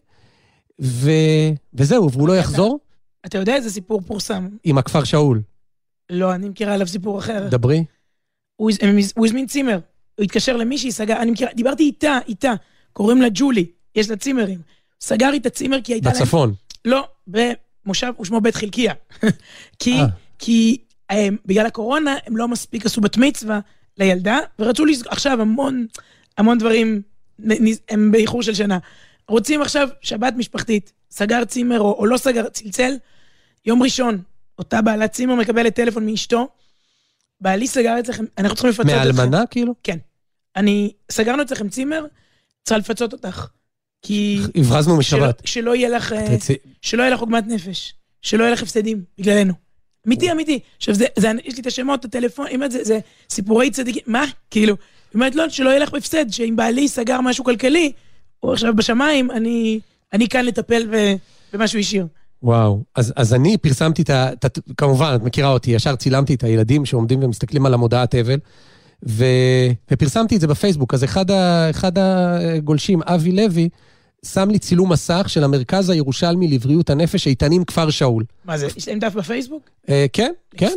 [0.80, 1.10] ו...
[1.74, 2.78] וזהו, והוא לא יחזור.
[3.26, 4.48] אתה יודע איזה סיפור פורסם?
[4.64, 5.42] עם הכפר שאול.
[6.10, 7.48] לא, אני מכירה עליו סיפור אחר.
[7.50, 7.84] דברי.
[8.56, 8.70] הוא
[9.26, 9.78] הזמין צימר,
[10.16, 12.52] הוא התקשר למישהי, סגר, אני מכירה, דיברתי איתה, איתה,
[12.92, 14.58] קוראים לה ג'ולי, יש לה צימרים.
[15.00, 16.22] סגר איתה צימר כי הייתה להם...
[16.22, 16.54] בצפון.
[16.84, 18.94] לא, במושב, הוא שמו בית חלקיה.
[19.78, 20.04] כי, 아.
[20.36, 20.44] אה.
[20.44, 20.78] כי
[21.10, 23.60] הם, בגלל הקורונה, הם לא מספיק עשו בת מצווה
[23.98, 25.86] לילדה, ורצו לסגור, עכשיו המון,
[26.38, 27.02] המון דברים
[27.88, 28.78] הם באיחור של שנה.
[29.28, 32.94] רוצים עכשיו שבת משפחתית, סגר צימר או, או לא סגר, צלצל,
[33.66, 34.22] יום ראשון,
[34.58, 36.48] אותה בעלת צימר מקבלת טלפון מאשתו,
[37.40, 38.96] בעלי סגר אצלכם, אנחנו צריכים לפצות אתכם.
[38.96, 39.74] מהאלמנה כאילו?
[39.82, 39.98] כן.
[40.56, 42.06] אני, סגרנו אצלכם צימר,
[42.64, 43.46] צריכה לפצות אותך.
[44.02, 44.40] כי...
[44.54, 45.20] הברזנו משבת.
[45.20, 46.54] שלא, שלא יהיה לך, תצא...
[46.82, 49.65] שלא יהיה לך עוגמת נפש, שלא יהיה לך הפסדים בגללנו.
[50.06, 50.58] אמיתי, אמיתי.
[50.76, 52.98] עכשיו, זה, זה, יש לי את השמות, את הטלפון, זה, זה
[53.30, 54.24] סיפורי צדיקים, מה?
[54.50, 57.92] כאילו, היא אומרת, לא, שלא ילך בהפסד, שאם בעלי סגר משהו כלכלי,
[58.40, 59.80] הוא עכשיו בשמיים, אני,
[60.12, 60.88] אני כאן לטפל
[61.52, 62.06] במה שהוא השאיר.
[62.42, 64.30] וואו, אז, אז אני פרסמתי את ה...
[64.76, 68.38] כמובן, את מכירה אותי, ישר צילמתי את הילדים שעומדים ומסתכלים על המודעת אבל,
[69.08, 69.24] ו,
[69.90, 70.94] ופרסמתי את זה בפייסבוק.
[70.94, 73.68] אז אחד, ה, אחד הגולשים, אבי לוי,
[74.24, 78.24] שם לי צילום מסך של המרכז הירושלמי לבריאות הנפש, איתנים כפר שאול.
[78.44, 79.70] מה זה, יש להם דף בפייסבוק?
[79.88, 80.72] אה, כן, כן,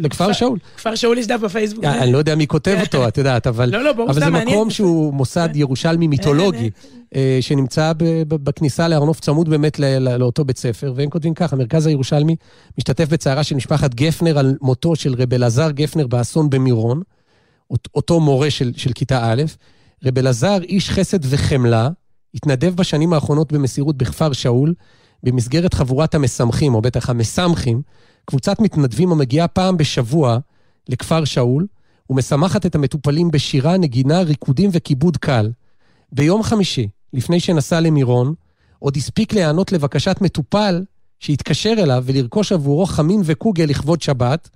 [0.00, 0.58] לכפר שאול.
[0.76, 1.84] כפר שאול יש דף בפייסבוק.
[1.84, 3.70] אה, אני לא יודע מי כותב אותו, את יודעת, אבל...
[3.70, 4.10] לא, לא, ברור.
[4.10, 6.70] אבל זה מקום שהוא מוסד ירושלמי מיתולוגי,
[7.14, 7.92] אה, שנמצא
[8.28, 12.36] בכניסה להר נוף צמוד באמת לאותו בית ספר, והם כותבים ככה, המרכז הירושלמי
[12.78, 17.02] משתתף בצערה של משפחת גפנר על מותו של רב אלעזר גפנר באסון במירון,
[17.94, 19.42] אותו מורה של כיתה א',
[20.04, 21.88] רב אלעזר, איש חסד וחמלה,
[22.34, 24.74] התנדב בשנים האחרונות במסירות בכפר שאול,
[25.22, 27.82] במסגרת חבורת המשמחים, או בטח המסמכים,
[28.24, 30.38] קבוצת מתנדבים המגיעה פעם בשבוע
[30.88, 31.66] לכפר שאול,
[32.10, 35.50] ומשמחת את המטופלים בשירה, נגינה, ריקודים וכיבוד קל.
[36.12, 38.34] ביום חמישי, לפני שנסע למירון,
[38.78, 40.84] עוד הספיק להיענות לבקשת מטופל
[41.18, 44.48] שהתקשר אליו ולרכוש עבורו חמין וקוגל לכבוד שבת,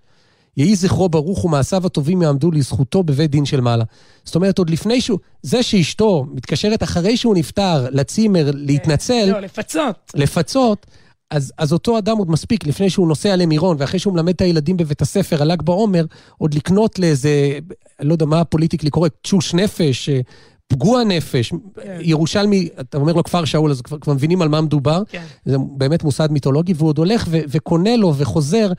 [0.56, 3.84] יהי זכרו ברוך ומעשיו הטובים יעמדו לזכותו בבית דין של מעלה.
[4.24, 9.28] זאת אומרת, עוד לפני שהוא, זה שאשתו מתקשרת אחרי שהוא נפטר לצימר להתנצל...
[9.32, 10.12] לא, לפצות.
[10.14, 10.86] לפצות,
[11.30, 14.76] אז, אז אותו אדם עוד מספיק, לפני שהוא נוסע למירון, ואחרי שהוא מלמד את הילדים
[14.76, 16.04] בבית הספר על ל"ג בעומר,
[16.38, 17.58] עוד לקנות לאיזה,
[18.00, 20.20] אני לא יודע מה הפוליטיקלי קורא, תשוש נפש, אה,
[20.68, 21.98] פגוע נפש, כן.
[22.00, 25.02] ירושלמי, אתה אומר לו כפר שאול, אז כבר, כבר מבינים על מה מדובר.
[25.08, 25.24] כן.
[25.44, 28.72] זה באמת מוסד מיתולוגי, והוא עוד הולך ו- וקונה לו וחוזר.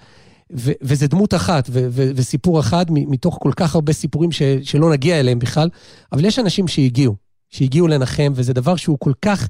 [0.54, 4.92] ו- וזה דמות אחת, ו- ו- וסיפור אחד מתוך כל כך הרבה סיפורים ש- שלא
[4.92, 5.70] נגיע אליהם בכלל,
[6.12, 7.16] אבל יש אנשים שהגיעו,
[7.50, 9.48] שהגיעו לנחם, וזה דבר שהוא כל כך...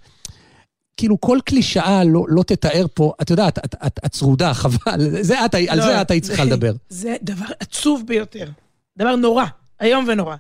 [0.98, 5.46] כאילו כל קלישאה לא, לא תתאר פה, את יודעת, את, את, את צרודה, חבל, זה
[5.46, 6.74] את, לא, על זה את היית צריכה לדבר.
[6.90, 8.50] זה דבר עצוב ביותר,
[8.98, 9.46] דבר נורא,
[9.82, 10.36] איום ונורא,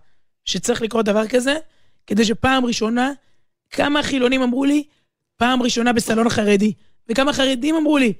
[0.46, 1.56] שצריך לקרות דבר כזה,
[2.08, 3.12] כדי שפעם ראשונה,
[3.72, 4.84] כמה חילונים אמרו לי,
[5.38, 6.74] פעם ראשונה בסלון חרדי,
[7.10, 8.14] וכמה חרדים אמרו לי,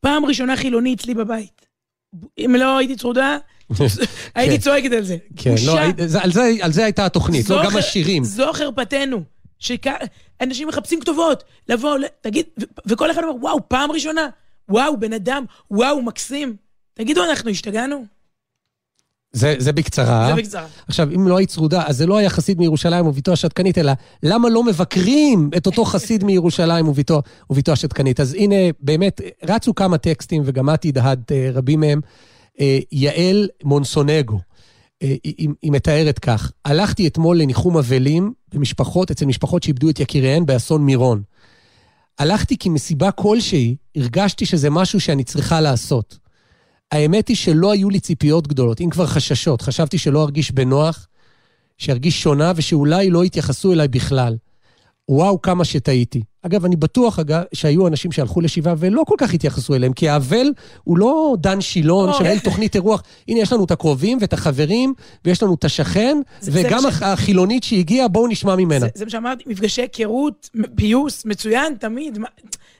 [0.00, 1.61] פעם ראשונה חילוני אצלי בבית.
[2.38, 3.38] אם לא הייתי צרודה,
[4.34, 4.60] הייתי כן.
[4.60, 5.16] צועקת על זה.
[5.36, 5.78] כן, לא,
[6.60, 8.24] על זה הייתה התוכנית, לא גם השירים.
[8.24, 9.22] זו חרפתנו,
[9.58, 12.46] שאנשים מחפשים כתובות, לבוא, תגיד,
[12.86, 14.28] וכל אחד אומר, וואו, פעם ראשונה,
[14.68, 16.56] וואו, בן אדם, וואו, מקסים.
[16.94, 18.04] תגידו, אנחנו השתגענו?
[19.32, 20.26] זה, זה בקצרה.
[20.28, 20.66] זה בקצרה.
[20.88, 23.92] עכשיו, אם לא היית צרודה, אז זה לא היה חסיד מירושלים וביתו השתקנית, אלא
[24.22, 28.20] למה לא מבקרים את אותו חסיד מירושלים וביתו, וביתו השתקנית?
[28.20, 32.00] אז הנה, באמת, רצו כמה טקסטים, וגם את הדהדת אה, רבים מהם.
[32.60, 34.38] אה, יעל מונסונגו.
[35.02, 40.46] אה, היא, היא מתארת כך, הלכתי אתמול לניחום אבלים במשפחות, אצל משפחות שאיבדו את יקיריהן
[40.46, 41.22] באסון מירון.
[42.18, 46.18] הלכתי כי מסיבה כלשהי הרגשתי שזה משהו שאני צריכה לעשות.
[46.92, 49.62] האמת היא שלא היו לי ציפיות גדולות, אם כבר חששות.
[49.62, 51.06] חשבתי שלא ארגיש בנוח,
[51.78, 54.36] שארגיש שונה ושאולי לא יתייחסו אליי בכלל.
[55.08, 56.22] וואו, כמה שטעיתי.
[56.42, 60.46] אגב, אני בטוח, אגב, שהיו אנשים שהלכו לשבעה ולא כל כך התייחסו אליהם, כי האבל
[60.84, 62.40] הוא לא דן שילון לא, שמנהל אה.
[62.40, 63.02] תוכנית אירוח.
[63.28, 66.92] הנה, יש לנו את הקרובים ואת החברים, ויש לנו את השכן, זה- זה וגם מה
[66.92, 68.80] ש- החילונית שהגיעה, בואו נשמע ממנה.
[68.80, 72.18] זה, זה מה שאמרתי, מפגשי היכרות, פיוס, מצוין, תמיד.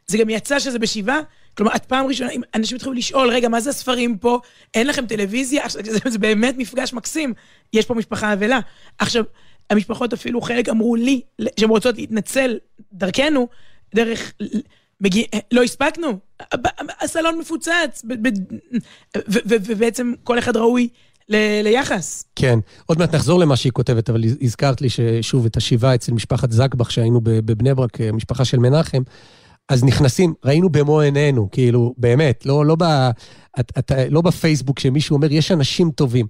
[0.07, 1.21] זה גם יצא שזה בשבעה.
[1.57, 4.41] כלומר, את פעם ראשונה, אנשים התחילו לשאול, רגע, מה זה הספרים פה?
[4.75, 5.65] אין לכם טלוויזיה?
[5.65, 7.35] עכשיו, זה, זה באמת מפגש מקסים.
[7.73, 8.61] יש פה משפחה אבלה.
[8.99, 9.25] עכשיו,
[9.71, 11.21] המשפחות אפילו, חלק אמרו לי,
[11.61, 12.59] שהן רוצות להתנצל
[12.93, 13.49] דרכנו,
[13.95, 14.33] דרך...
[15.01, 16.19] מגיע, לא הספקנו,
[17.01, 18.05] הסלון מפוצץ,
[19.39, 20.89] ובעצם כל אחד ראוי
[21.29, 22.25] ל- ליחס.
[22.37, 26.53] כן, עוד מעט נחזור למה שהיא כותבת, אבל הזכרת לי ששוב את השבעה אצל משפחת
[26.53, 29.03] זקבח, שהיינו בבני ברק, משפחה של מנחם,
[29.69, 32.83] אז נכנסים, ראינו במו עינינו, כאילו, באמת, לא, לא, ב,
[33.61, 36.27] את, את, לא בפייסבוק שמישהו אומר, יש אנשים טובים.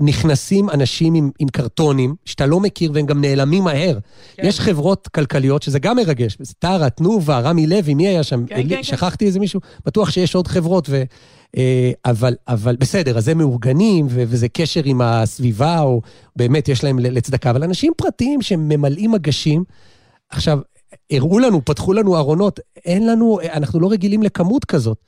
[0.00, 3.98] נכנסים אנשים עם, עם קרטונים, שאתה לא מכיר, והם גם נעלמים מהר.
[4.36, 4.46] כן.
[4.46, 8.46] יש חברות כלכליות, שזה גם מרגש, טרה, תנובה, רמי לוי, מי היה שם?
[8.46, 8.82] כן, אלי- כן, כן.
[8.82, 9.60] שכחתי איזה מישהו?
[9.86, 11.02] בטוח שיש עוד חברות, ו...
[11.56, 16.00] אה, אבל, אבל בסדר, אז הם מאורגנים, ו- וזה קשר עם הסביבה, או
[16.36, 19.64] באמת יש להם לצדקה, אבל אנשים פרטיים שממלאים מגשים,
[20.30, 20.58] עכשיו,
[21.10, 24.98] הראו לנו, פתחו לנו ארונות, אין לנו, אנחנו לא רגילים לכמות כזאת.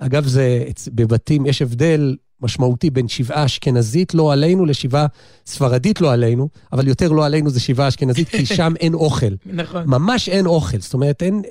[0.00, 5.06] אגב, זה, בבתים יש הבדל משמעותי בין שבעה אשכנזית לא עלינו לשבעה
[5.46, 9.26] ספרדית לא עלינו, אבל יותר לא עלינו זה שבעה אשכנזית, כי שם אין אוכל.
[9.46, 9.82] נכון.
[9.86, 11.42] ממש אין אוכל, זאת אומרת, אין,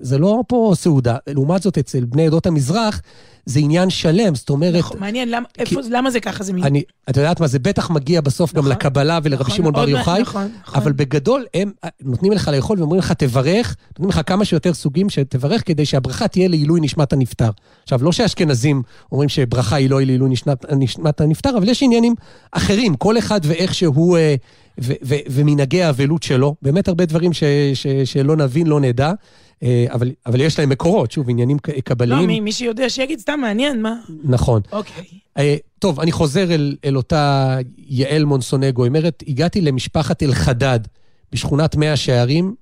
[0.00, 1.16] זה לא פה סעודה.
[1.26, 3.00] לעומת זאת, אצל בני עדות המזרח,
[3.46, 6.44] זה עניין שלם, זאת אומרת, נכון, מעניין, למה, איפה, למה זה ככה?
[6.44, 6.64] זה מין...
[6.64, 8.72] אני, את יודעת מה, זה בטח מגיע בסוף גם נכון.
[8.72, 10.80] לקבלה ולרבי נכון, שמעון בר יוחאי, נכון, נכון.
[10.80, 15.10] אבל בגדול הם אה, נותנים לך לאכול ואומרים לך, תברך, נותנים לך כמה שיותר סוגים
[15.10, 17.50] שתברך כדי שהברכה תהיה לעילוי נשמת הנפטר.
[17.82, 18.82] עכשיו, לא שהאשכנזים
[19.12, 20.30] אומרים שברכה היא לא לעילוי
[20.76, 22.14] נשמת הנפטר, אבל יש עניינים
[22.52, 24.34] אחרים, כל אחד ואיך שהוא, אה,
[24.80, 26.54] ו- ו- ומנהגי האבלות שלו.
[26.62, 29.12] באמת הרבה דברים ש- ש- שלא נבין, לא נדע,
[29.62, 32.26] אה, אבל, אבל יש להם מקורות, שוב, עניינים ק- לא, קבליים.
[32.26, 33.94] מי, מי שיודע שיגיד, סתם מעניין, מה?
[34.24, 34.60] נכון.
[34.72, 35.04] אוקיי.
[35.38, 37.56] אה, טוב, אני חוזר אל, אל אותה
[37.88, 38.84] יעל מונסונגו.
[38.84, 40.80] היא אומרת, הגעתי למשפחת אלחדד
[41.32, 42.54] בשכונת מאה שערים,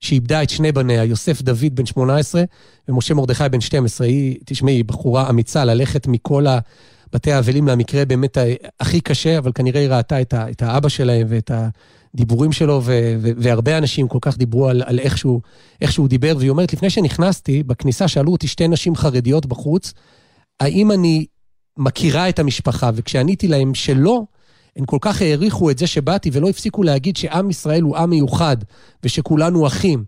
[0.00, 2.44] שאיבדה את שני בניה, יוסף דוד בן 18
[2.88, 4.06] ומשה מרדכי בן 12.
[4.06, 6.46] היא, תשמעי, היא בחורה אמיצה ללכת מכל
[7.16, 8.38] בתי האבלים למקרה באמת
[8.80, 11.50] הכי קשה, אבל כנראה היא ראתה את, ה, את האבא שלהם ואת
[12.14, 15.40] הדיבורים שלו, ו, ו, והרבה אנשים כל כך דיברו על, על איך, שהוא,
[15.80, 19.92] איך שהוא דיבר, והיא אומרת, לפני שנכנסתי, בכניסה שאלו אותי שתי נשים חרדיות בחוץ,
[20.60, 21.26] האם אני
[21.78, 24.22] מכירה את המשפחה, וכשעניתי להם שלא,
[24.76, 28.56] הם כל כך העריכו את זה שבאתי ולא הפסיקו להגיד שעם ישראל הוא עם מיוחד
[29.02, 30.04] ושכולנו אחים.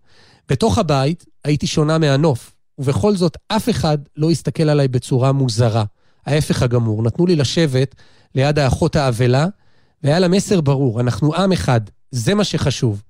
[0.48, 5.84] בתוך הבית הייתי שונה מהנוף, ובכל זאת אף אחד לא הסתכל עליי בצורה מוזרה.
[6.28, 7.94] ההפך הגמור, נתנו לי לשבת
[8.34, 9.46] ליד האחות האבלה,
[10.02, 13.02] והיה לה מסר ברור, אנחנו עם אחד, זה מה שחשוב.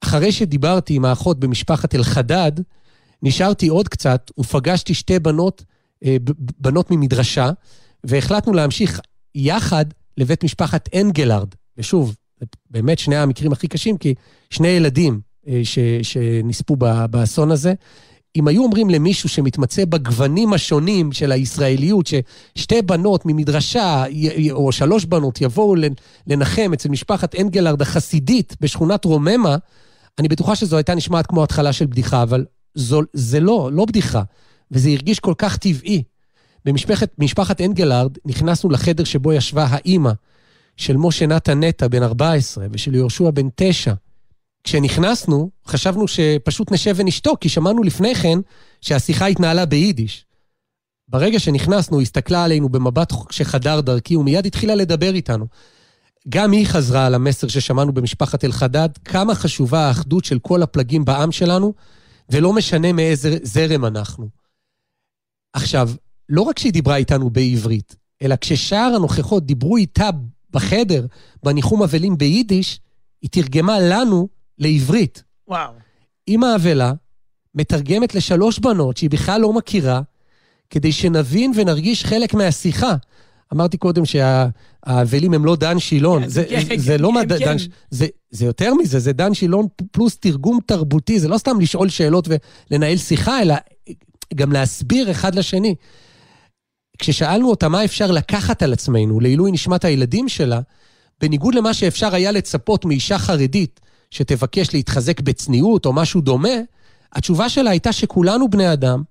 [0.00, 2.52] אחרי שדיברתי עם האחות במשפחת אלחדד,
[3.22, 5.64] נשארתי עוד קצת ופגשתי שתי בנות,
[6.04, 6.16] אה,
[6.60, 7.50] בנות ממדרשה,
[8.04, 9.00] והחלטנו להמשיך
[9.34, 9.84] יחד
[10.16, 11.48] לבית משפחת אנגלרד.
[11.78, 12.16] ושוב,
[12.70, 14.14] באמת שני המקרים הכי קשים, כי
[14.50, 16.76] שני ילדים אה, ש, שנספו
[17.10, 17.74] באסון הזה.
[18.38, 24.04] אם היו אומרים למישהו שמתמצא בגוונים השונים של הישראליות, ששתי בנות ממדרשה,
[24.50, 25.94] או שלוש בנות, יבואו לנ-
[26.26, 29.56] לנחם אצל משפחת אנגלרד החסידית בשכונת רוממה,
[30.18, 34.22] אני בטוחה שזו הייתה נשמעת כמו התחלה של בדיחה, אבל זו, זה לא, לא בדיחה.
[34.70, 36.02] וזה הרגיש כל כך טבעי.
[36.64, 40.12] במשפחת משפחת אנגלרד נכנסנו לחדר שבו ישבה האימא
[40.76, 43.92] של משה נתן נטע בן 14 ושל יהושע בן 9.
[44.68, 48.38] כשנכנסנו, חשבנו שפשוט נשב ונשתוק, כי שמענו לפני כן
[48.80, 50.24] שהשיחה התנהלה ביידיש.
[51.08, 55.46] ברגע שנכנסנו, הסתכלה עלינו במבט שחדר דרכי, ומיד התחילה לדבר איתנו.
[56.28, 61.32] גם היא חזרה על המסר ששמענו במשפחת אלחדד, כמה חשובה האחדות של כל הפלגים בעם
[61.32, 61.74] שלנו,
[62.30, 64.28] ולא משנה מאיזה זרם אנחנו.
[65.52, 65.90] עכשיו,
[66.28, 70.08] לא רק שהיא דיברה איתנו בעברית, אלא כששאר הנוכחות דיברו איתה
[70.50, 71.06] בחדר,
[71.42, 72.80] בניחום אבלים ביידיש,
[73.22, 75.22] היא תרגמה לנו לעברית.
[75.48, 75.72] וואו.
[76.28, 76.92] אימא אבלה
[77.54, 80.00] מתרגמת לשלוש בנות שהיא בכלל לא מכירה,
[80.70, 82.94] כדי שנבין ונרגיש חלק מהשיחה.
[83.54, 87.20] אמרתי קודם שהאבלים הם לא דן שילון, כן, זה, כן, זה, זה לא כן, מה
[87.20, 87.44] כן.
[87.44, 87.56] דן,
[87.90, 92.28] זה, זה יותר מזה, זה דן שילון פלוס תרגום תרבותי, זה לא סתם לשאול שאלות
[92.70, 93.54] ולנהל שיחה, אלא
[94.34, 95.74] גם להסביר אחד לשני.
[96.98, 100.60] כששאלנו אותה מה אפשר לקחת על עצמנו לעילוי נשמת הילדים שלה,
[101.20, 106.54] בניגוד למה שאפשר היה לצפות מאישה חרדית שתבקש להתחזק בצניעות או משהו דומה,
[107.12, 109.02] התשובה שלה הייתה שכולנו בני אדם,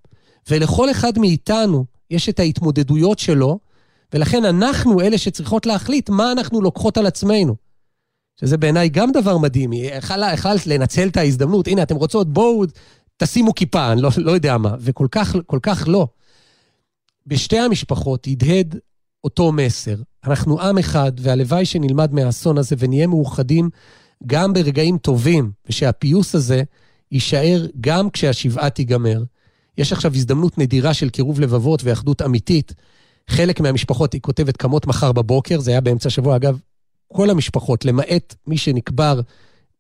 [0.49, 3.59] ולכל אחד מאיתנו יש את ההתמודדויות שלו,
[4.13, 7.55] ולכן אנחנו אלה שצריכות להחליט מה אנחנו לוקחות על עצמנו.
[8.39, 10.33] שזה בעיניי גם דבר מדהים, יכלה
[10.65, 12.63] לנצל את ההזדמנות, הנה, אתם רוצות, בואו
[13.17, 16.07] תשימו כיפה, אני לא, לא יודע מה, וכל כך, כל כך לא.
[17.27, 18.75] בשתי המשפחות הדהד
[19.23, 19.95] אותו מסר.
[20.23, 23.69] אנחנו עם אחד, והלוואי שנלמד מהאסון הזה ונהיה מאוחדים
[24.25, 26.63] גם ברגעים טובים, ושהפיוס הזה
[27.11, 29.23] יישאר גם כשהשבעה תיגמר.
[29.77, 32.73] יש עכשיו הזדמנות נדירה של קירוב לבבות ואחדות אמיתית.
[33.29, 36.59] חלק מהמשפחות, היא כותבת, קמות מחר בבוקר, זה היה באמצע השבוע, אגב,
[37.13, 39.21] כל המשפחות, למעט מי שנקבר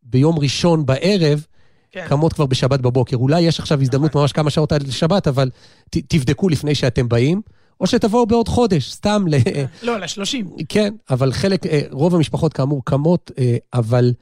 [0.03, 1.45] ביום ראשון בערב,
[1.91, 2.05] כן.
[2.07, 3.17] קמות כבר בשבת בבוקר.
[3.17, 4.21] אולי יש עכשיו הזדמנות נכון.
[4.21, 5.49] ממש כמה שעות עד לשבת, אבל
[5.89, 7.41] ת, תבדקו לפני שאתם באים.
[7.81, 9.35] או שתבואו בעוד חודש, סתם ל...
[9.83, 10.49] לא, לשלושים.
[10.69, 14.13] כן, אבל חלק, אה, רוב המשפחות כאמור קמות, אה, אבל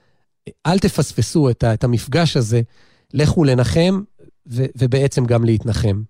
[0.66, 2.62] אל תפספסו את המפגש הזה,
[3.14, 4.02] לכו לנחם
[4.48, 6.02] ובעצם גם להתנחם.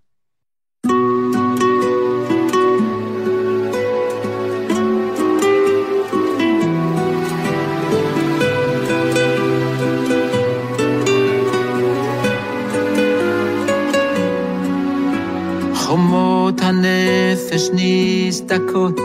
[15.76, 19.00] חומות הנפש נסדקות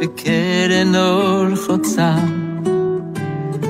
[0.00, 2.16] בקרן אור חוצה.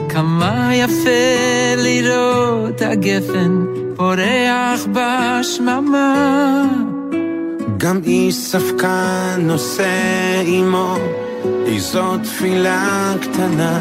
[0.09, 3.65] כמה יפה לראות הגפן
[3.97, 6.65] פורח בשממה.
[7.77, 10.97] גם איש ספקה נושא עמו
[11.67, 13.81] איזו תפילה קטנה.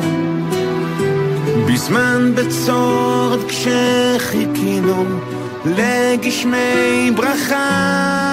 [1.67, 5.05] בזמן בצורת כשחיכינו
[5.65, 8.27] לגשמי ברכה.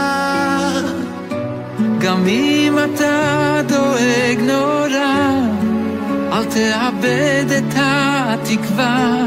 [1.99, 5.54] גם אם אתה דואג נורא,
[6.35, 9.27] אל תאבד את התקווה,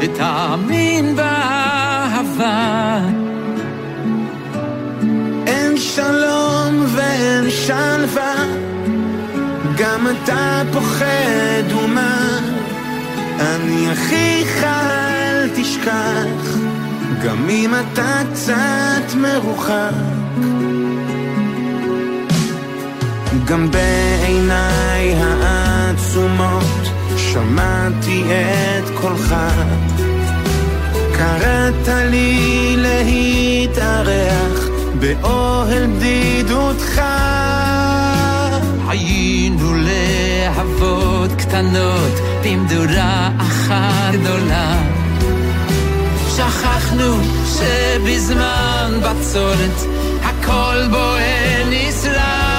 [0.00, 2.98] ותאמין באהבה.
[5.46, 8.34] אין שלום ואין שלווה,
[9.76, 12.38] גם אתה פוחד ומה,
[13.40, 16.58] אני אחיך אל תשכח,
[17.24, 20.24] גם אם אתה קצת מרוחק.
[23.44, 25.14] גם בעיניי
[26.14, 29.34] העצומות שמעתי את קולך.
[31.12, 34.68] קראת לי להתארח
[35.00, 37.02] באוהל בדידותך.
[38.88, 44.82] היינו להבות קטנות במדורה אחת גדולה.
[46.36, 49.78] שכחנו שבזמן בצורת
[50.22, 52.54] הכל בוער נסלח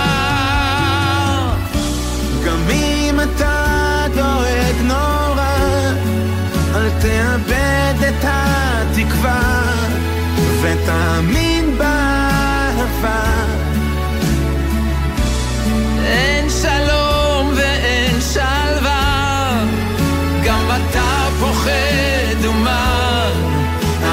[3.25, 5.57] אתה דואג נורא,
[6.75, 9.61] אל תאבד את התקווה,
[10.61, 13.23] ותאמין באהבה.
[16.05, 19.63] אין שלום ואין שלווה,
[20.45, 23.31] גם אתה פוחד ומר,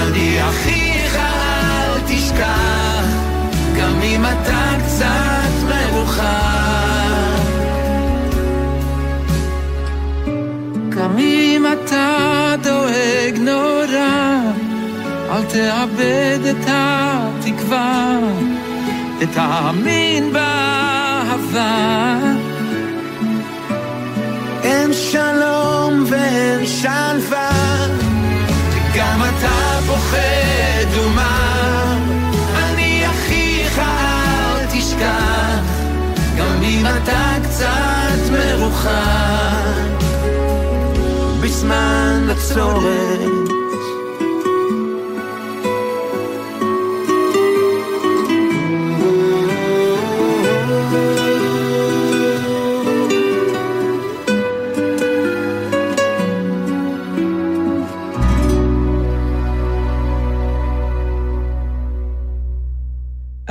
[0.02, 3.06] אני אחיך אל תשכח,
[3.76, 5.41] גם אם אתה קצת
[11.18, 14.40] אם אתה דואג נורא,
[15.30, 18.18] אל תאבד את התקווה,
[19.20, 22.18] ותאמין באהבה.
[24.62, 27.86] אין שלום ואין שלווה,
[28.94, 31.96] גם אתה פוחד ומר,
[32.56, 35.62] אני אחיך אל תשכח,
[36.38, 40.01] גם אם אתה קצת מרוחק.
[41.42, 43.20] בזמן הצורך.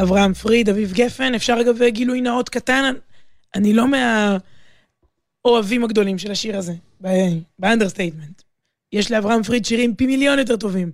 [0.02, 2.94] אברהם פריד, אביב גפן, אפשר אגב גילוי נאות קטן,
[3.56, 4.38] אני לא מה...
[5.46, 6.74] האוהבים הגדולים של השיר הזה,
[7.60, 8.42] ב understatement.
[8.94, 10.92] יש לאברהם פריד שירים פי מיליון יותר טובים.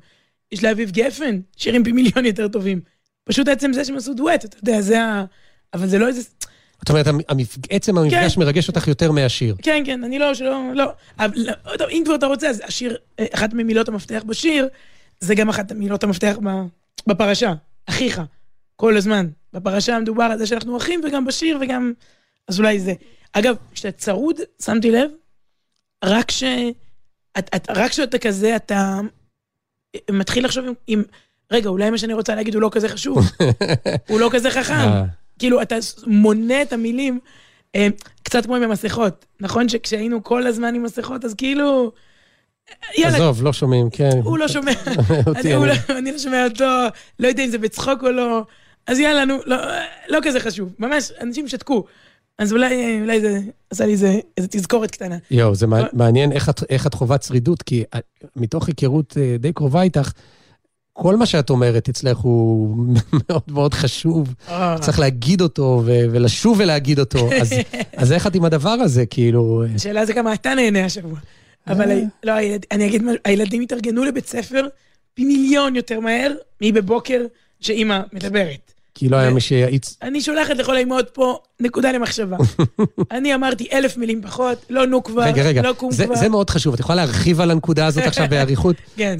[0.51, 2.81] יש לאביב גפן שירים פי מיליון יותר טובים.
[3.23, 5.25] פשוט עצם זה שהם עשו דואט, אתה יודע, זה ה...
[5.73, 6.21] אבל זה לא איזה...
[6.79, 7.05] זאת אומרת,
[7.69, 8.41] עצם המפגש כן.
[8.41, 9.55] מרגש אותך יותר מהשיר.
[9.61, 10.91] כן, כן, אני לא, שלא, לא.
[11.19, 11.47] אבל,
[11.79, 12.97] לא, אם כבר אתה רוצה, אז השיר,
[13.33, 14.67] אחת ממילות המפתח בשיר,
[15.19, 16.37] זה גם אחת ממילות המפתח
[17.07, 17.53] בפרשה,
[17.85, 18.21] אחיך,
[18.75, 19.27] כל הזמן.
[19.53, 21.93] בפרשה מדובר על זה שאנחנו אחים, וגם בשיר, וגם...
[22.47, 22.93] אז אולי זה.
[23.33, 25.11] אגב, כשאתה צרוד, שמתי לב,
[26.03, 26.43] רק ש...
[27.39, 28.99] את, את, רק כשאתה כזה, אתה
[30.11, 31.03] מתחיל לחשוב עם, עם...
[31.51, 33.17] רגע, אולי מה שאני רוצה להגיד הוא לא כזה חשוב.
[34.09, 34.73] הוא לא כזה חכם.
[34.73, 35.03] אה.
[35.39, 35.75] כאילו, אתה
[36.07, 37.19] מונה את המילים,
[37.75, 37.87] אה,
[38.23, 39.25] קצת כמו עם המסכות.
[39.39, 41.91] נכון שכשהיינו כל הזמן עם מסכות, אז כאילו...
[42.97, 44.09] יאללה, עזוב, לא שומעים, כן.
[44.23, 44.71] הוא לא שומע,
[45.27, 46.65] אותי, אני, לא, אני לא שומע אותו,
[47.19, 48.41] לא יודע אם זה בצחוק או לא,
[48.87, 49.57] אז יאללה, נו, לא,
[50.07, 51.85] לא כזה חשוב, ממש, אנשים שתקו.
[52.39, 55.17] אז אולי, אולי זה עשה לי איזה, איזה תזכורת קטנה.
[55.31, 57.99] יואו, זה מע- מעניין איך את- איך את חווה צרידות, כי אה,
[58.35, 60.11] מתוך היכרות אה, די קרובה איתך,
[60.93, 62.75] כל מה שאת אומרת אצלך הוא
[63.29, 64.33] מאוד מאוד חשוב.
[64.81, 67.29] צריך להגיד אותו ו- ולשוב ולהגיד אותו.
[67.41, 67.53] אז-
[67.97, 69.63] אז איך את עם הדבר הזה, כאילו...
[69.69, 71.19] אה, השאלה זה כמה אתה נהנה השבוע.
[71.67, 71.91] אבל
[72.23, 74.67] לא, הילד- אני אגיד, הילדים התארגנו לבית ספר
[75.13, 76.31] פי מיליון יותר מהר
[76.61, 77.25] מבבוקר
[77.59, 78.73] שאימא מדברת.
[78.97, 79.97] כי לא היה מי שיאיץ...
[80.01, 82.37] אני שולחת לכל האימהות פה נקודה למחשבה.
[83.11, 86.15] אני אמרתי אלף מילים פחות, לא נו כבר, רגע, רגע, לא קום זה- כבר.
[86.15, 86.73] זה מאוד חשוב.
[86.73, 88.75] את יכולה להרחיב על הנקודה הזאת עכשיו באריכות?
[88.95, 89.17] כן.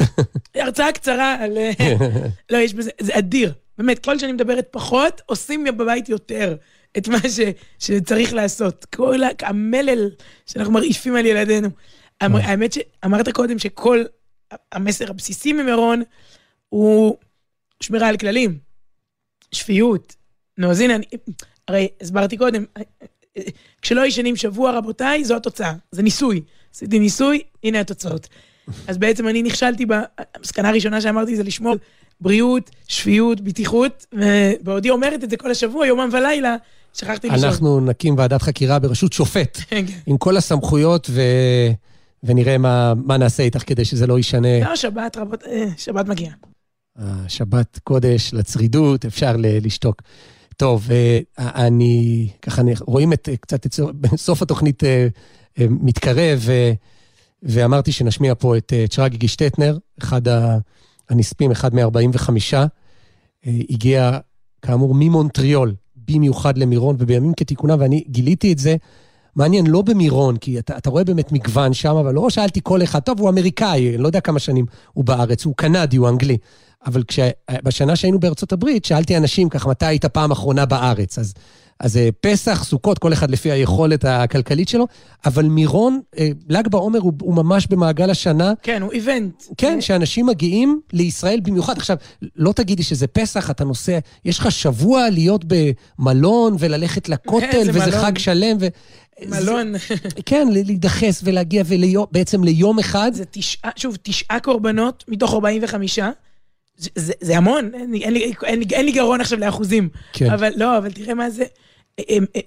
[0.55, 1.57] הרצאה קצרה על...
[2.51, 3.53] לא, יש בזה, זה אדיר.
[3.77, 6.55] באמת, כל שאני מדברת פחות, עושים בבית יותר
[6.97, 7.39] את מה ש,
[7.79, 8.85] שצריך לעשות.
[8.95, 10.09] כל המלל
[10.45, 11.69] שאנחנו מרעיפים על ילדינו.
[12.21, 14.03] המ- האמת שאמרת קודם שכל
[14.71, 16.01] המסר הבסיסי ממירון
[16.69, 17.15] הוא
[17.83, 18.57] שמירה על כללים,
[19.51, 20.15] שפיות.
[20.57, 21.05] נו, אז הנה, אני,
[21.67, 22.65] הרי הסברתי קודם,
[23.81, 25.73] כשלא ישנים שבוע, רבותיי, זו התוצאה.
[25.91, 26.41] זה ניסוי.
[26.75, 28.27] עשיתי ניסוי, הנה התוצאות.
[28.87, 29.93] אז בעצם אני נכשלתי, ב-
[30.35, 31.75] המסקנה הראשונה שאמרתי זה לשמור
[32.21, 36.55] בריאות, שפיות, בטיחות, ובעודי אומרת את זה כל השבוע, יומם ולילה,
[36.93, 37.49] שכחתי לישון.
[37.49, 39.85] אנחנו נקים ועדת חקירה בראשות שופט, כן.
[40.05, 41.21] עם כל הסמכויות, ו...
[42.23, 44.59] ונראה מה, מה נעשה איתך כדי שזה לא ישנה.
[44.69, 46.33] לא, שבת, רבות, אה, שבת מגיעה.
[46.97, 50.01] השבת קודש לצרידות, אפשר לשתוק.
[50.57, 53.73] טוב, אה, אני, ככה, רואים את, אה, קצת את
[54.15, 55.07] סוף- התוכנית אה,
[55.59, 56.39] מתקרב,
[57.43, 60.21] ואמרתי שנשמיע פה את צ'רגי גישטטנר, אחד
[61.09, 62.53] הנספים, אחד מ-45,
[63.45, 64.17] הגיע
[64.61, 65.75] כאמור ממונטריול,
[66.07, 68.75] במיוחד למירון, ובימים כתיקונם, ואני גיליתי את זה,
[69.35, 72.99] מעניין, לא במירון, כי אתה, אתה רואה באמת מגוון שם, אבל לא שאלתי כל אחד,
[72.99, 76.37] טוב, הוא אמריקאי, לא יודע כמה שנים הוא בארץ, הוא קנדי, הוא אנגלי.
[76.87, 77.19] אבל כש,
[77.63, 81.19] בשנה שהיינו בארצות הברית, שאלתי אנשים ככה, מתי היית פעם אחרונה בארץ?
[81.19, 81.33] אז,
[81.79, 84.87] אז אה, פסח, סוכות, כל אחד לפי היכולת הכלכלית שלו,
[85.25, 88.53] אבל מירון, אה, ל"ג בעומר הוא, הוא ממש במעגל השנה.
[88.63, 89.43] כן, הוא איבנט.
[89.57, 91.77] כן, שאנשים מגיעים לישראל במיוחד.
[91.77, 91.97] עכשיו,
[92.35, 98.01] לא תגידי שזה פסח, אתה נוסע, יש לך שבוע להיות במלון וללכת לכותל, וזה מלון.
[98.01, 98.57] חג שלם.
[98.59, 98.67] ו...
[99.25, 99.73] מלון.
[100.25, 103.11] כן, להידחס ולהגיע וליום, בעצם ליום אחד.
[103.13, 105.99] זה תשעה, שוב, תשעה קורבנות מתוך 45.
[106.77, 109.89] זה, זה, המון, אין לי, אין, לי, אין, לי, אין לי גרון עכשיו לאחוזים.
[110.13, 110.29] כן.
[110.31, 111.43] אבל לא, אבל תראה מה זה.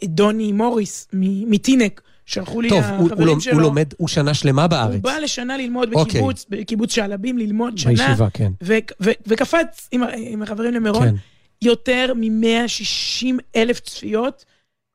[0.04, 3.52] דוני מוריס מטינק, שלחו לי טוב, הוא, הוא, החברים לומד, שלו.
[3.52, 4.94] הוא לומד, הוא שנה שלמה בארץ.
[4.94, 6.04] הוא בא לשנה ללמוד אוקיי.
[6.04, 7.92] בקיבוץ, בקיבוץ שעלבים, ללמוד שנה.
[7.92, 8.52] בישיבה, כן.
[8.62, 11.08] ו- ו- וקפץ עם, עם החברים למירון.
[11.08, 11.14] כן.
[11.62, 13.26] יותר מ-160
[13.56, 14.44] אלף צפיות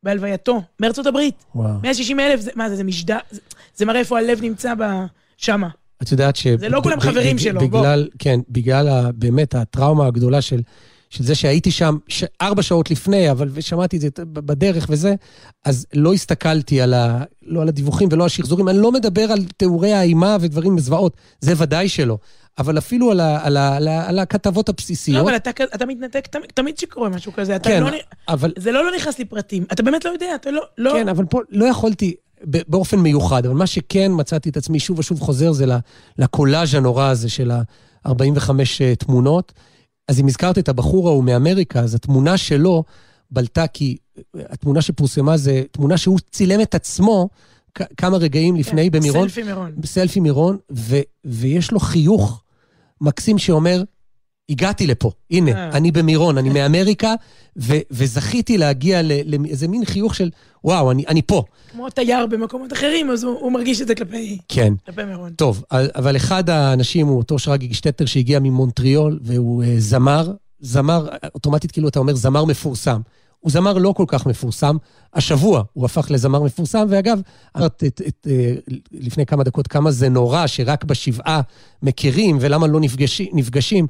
[0.03, 1.45] בהלווייתו, מארצות הברית.
[1.55, 1.79] וואו.
[1.83, 3.41] 160 אלף, מה זה, זה משדר, זה,
[3.75, 4.73] זה מראה איפה הלב נמצא.
[5.37, 5.69] שמה.
[6.01, 6.47] את יודעת ש...
[6.47, 10.61] זה לא כולם חברים שלו, בגלל, כן, בגלל ה, באמת הטראומה הגדולה של,
[11.09, 15.15] של זה שהייתי שם ש, ארבע שעות לפני, אבל ושמעתי את זה בדרך וזה,
[15.65, 18.69] אז לא הסתכלתי על ה, לא על הדיווחים ולא על השחזורים.
[18.69, 22.17] אני לא מדבר על תיאורי האימה ודברים מזוועות, זה ודאי שלא.
[22.57, 25.27] אבל אפילו על, ה, על, ה, על, ה, על הכתבות לא, הבסיסיות.
[25.27, 27.55] אבל אתה, אתה מתנתק תמיד, תמיד שקורה משהו כזה.
[27.55, 27.89] אתה כן, לא,
[28.27, 28.53] אבל...
[28.57, 29.63] זה לא לא נכנס לפרטים.
[29.71, 30.61] אתה באמת לא יודע, אתה לא...
[30.77, 32.15] לא כן, אבל פה לא יכולתי
[32.45, 35.65] באופן מיוחד, אבל מה שכן מצאתי את עצמי שוב ושוב חוזר זה
[36.17, 38.49] לקולאז' הנורא הזה של ה-45
[38.99, 39.53] תמונות.
[40.07, 42.83] אז אם הזכרת את הבחור ההוא מאמריקה, אז התמונה שלו
[43.31, 43.97] בלטה כי
[44.35, 47.29] התמונה שפורסמה זה תמונה שהוא צילם את עצמו
[47.97, 49.29] כמה רגעים לפני כן, במירון.
[49.29, 49.71] סלפי מירון.
[49.85, 52.43] סלפי מירון, ו- ויש לו חיוך
[53.01, 53.83] מקסים שאומר,
[54.49, 55.77] הגעתי לפה, הנה, אה.
[55.77, 57.13] אני במירון, אני מאמריקה,
[57.57, 60.29] ו- וזכיתי להגיע לאיזה מין חיוך של,
[60.63, 61.43] וואו, אני, אני פה.
[61.71, 64.73] כמו תייר במקומות אחרים, אז הוא, הוא מרגיש את זה כלפי, כן.
[64.85, 65.33] כלפי מירון.
[65.33, 71.71] טוב, אבל אחד האנשים הוא אותו שרגי גשטטר שהגיע ממונטריאול, והוא אה, זמר, זמר, אוטומטית
[71.71, 73.01] כאילו אתה אומר זמר מפורסם.
[73.39, 74.77] הוא זמר לא כל כך מפורסם.
[75.13, 77.19] השבוע הוא הפך לזמר מפורסם, ואגב,
[77.57, 78.53] אמרת את, את, אה,
[78.91, 81.41] לפני כמה דקות כמה זה נורא שרק בשבעה
[81.83, 83.87] מכירים ולמה לא נפגשים, נפגשים.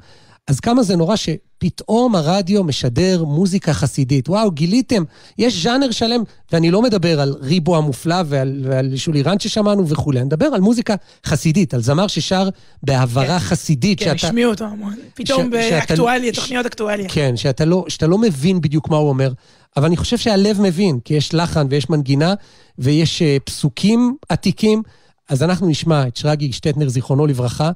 [0.48, 4.30] אז כמה זה נורא שפתאום הרדיו משדר מוזיקה חסידית.
[4.30, 5.04] וואו, גיליתם,
[5.38, 10.26] יש ז'אנר שלם, ואני לא מדבר על ריבו המופלא ועל, ועל שולירן ששמענו וכולי, אני
[10.26, 12.50] מדבר על מוזיקה חסידית, על זמר ששר
[12.84, 13.39] בהעברה כן.
[13.39, 14.00] חסידית.
[14.00, 14.96] כן, שאתה, השמיעו אותו המון.
[15.14, 17.10] פתאום באקטואליה, תוכניות אקטואליה.
[17.10, 19.32] כן, שאתה לא, שאתה לא מבין בדיוק מה הוא אומר.
[19.78, 22.34] אבל אני חושב שהלב מבין, כי יש לחן ויש מנגינה
[22.80, 24.82] ויש uh, פסוקים עתיקים.
[25.30, 27.72] אז אנחנו נשמע את שרגי שטטנר, זיכרונו לברכה.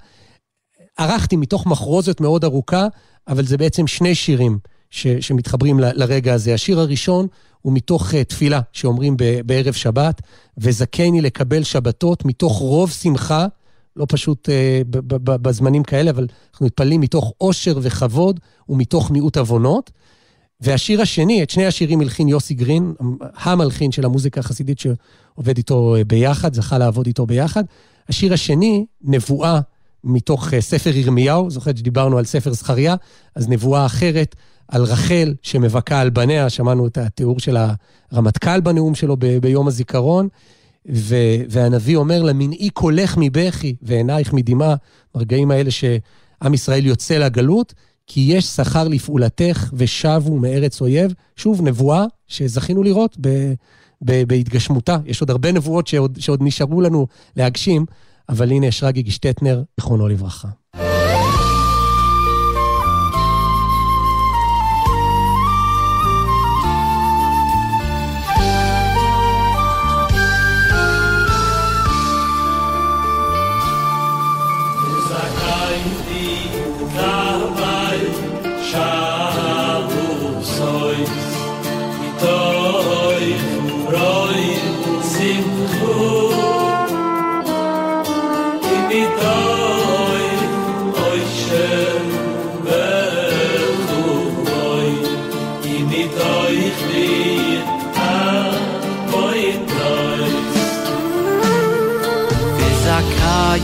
[1.00, 2.88] ערכתי מתוך מחרוזת מאוד ארוכה,
[3.28, 6.54] אבל זה בעצם שני שירים ש, שמתחברים ל, לרגע הזה.
[6.54, 7.28] השיר הראשון
[7.62, 10.22] הוא מתוך uh, תפילה שאומרים ב, בערב שבת,
[10.58, 13.46] וזכני לקבל שבתות מתוך רוב שמחה,
[13.96, 14.52] לא פשוט uh,
[14.90, 18.40] ב, ב, ב, בזמנים כאלה, אבל אנחנו מתפללים מתוך עושר וכבוד
[18.70, 19.92] ומתוך מיעוט עוונות.
[20.62, 22.94] והשיר השני, את שני השירים הלחין יוסי גרין,
[23.36, 27.64] המלחין של המוזיקה החסידית שעובד איתו אה, ביחד, זכה לעבוד איתו ביחד.
[28.10, 29.60] השיר השני, נבואה
[30.04, 32.96] מתוך אה, ספר ירמיהו, זוכרת שדיברנו על ספר זכריה,
[33.36, 34.36] אז נבואה אחרת
[34.68, 37.58] על רחל שמבכה על בניה, שמענו את התיאור של
[38.12, 40.28] הרמטכ"ל בנאום שלו ב- ביום הזיכרון,
[40.92, 44.76] ו- והנביא אומר לה, מנעי קולך מבכי ועינייך מדמעה,
[45.16, 47.74] ברגעים האלה שעם ישראל יוצא לגלות,
[48.08, 51.14] כי יש שכר לפעולתך ושבו מארץ אויב.
[51.36, 53.54] שוב, נבואה שזכינו לראות ב,
[54.02, 54.98] ב, בהתגשמותה.
[55.06, 57.86] יש עוד הרבה נבואות שעוד, שעוד נשארו לנו להגשים,
[58.30, 60.48] אבל הנה יש רגי גשטטנר, זיכרונו לברכה.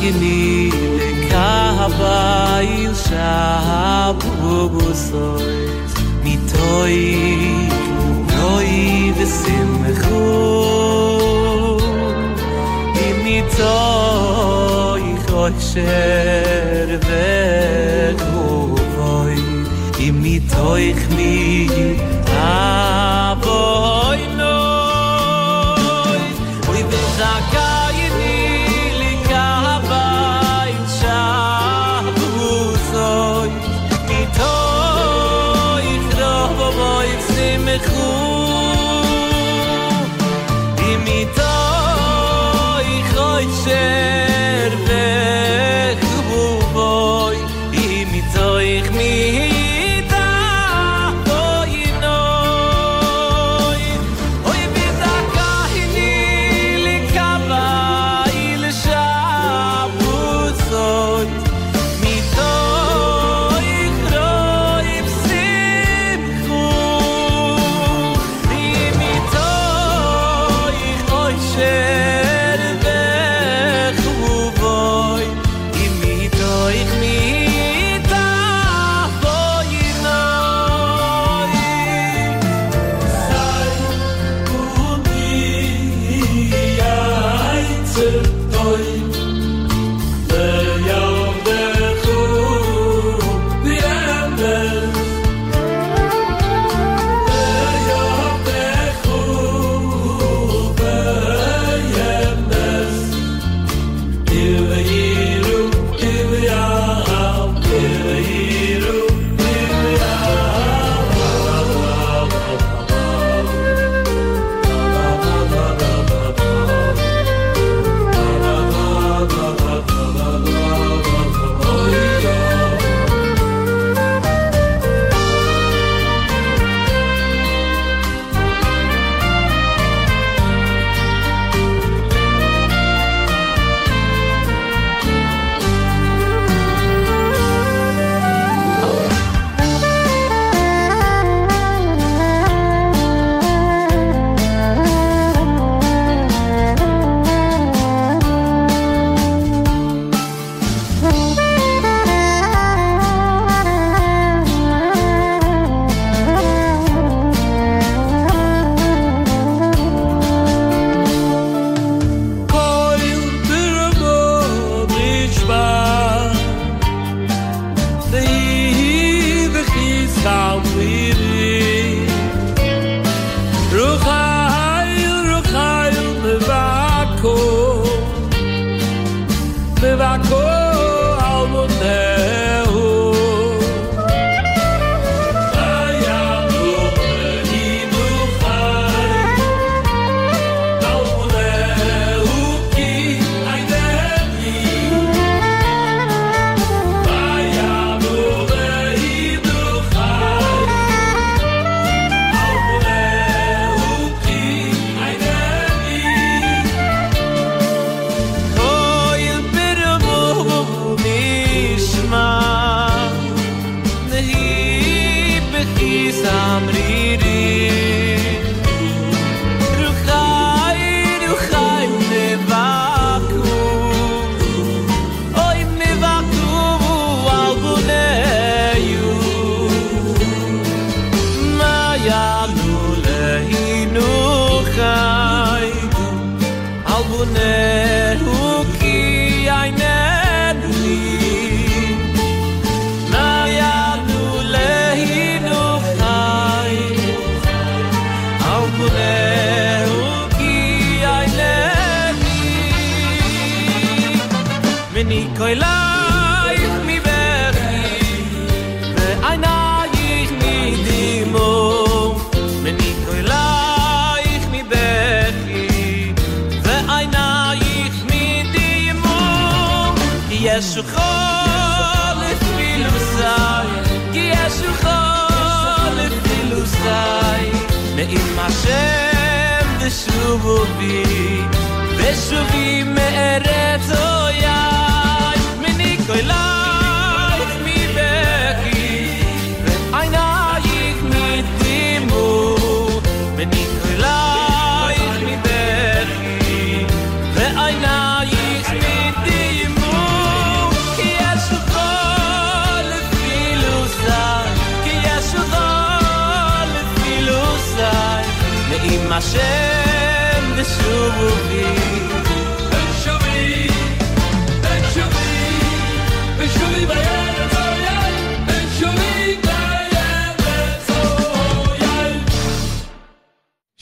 [0.02, 2.20] yini le kahava
[2.78, 4.32] il shabu
[4.74, 5.54] busoy
[6.24, 6.98] mitoy
[8.32, 8.72] noy
[9.18, 9.72] vesim
[10.02, 10.24] khu
[13.06, 17.32] im mitoy khosher ve
[18.24, 19.38] kuvoy
[20.08, 21.34] im mitoy khmi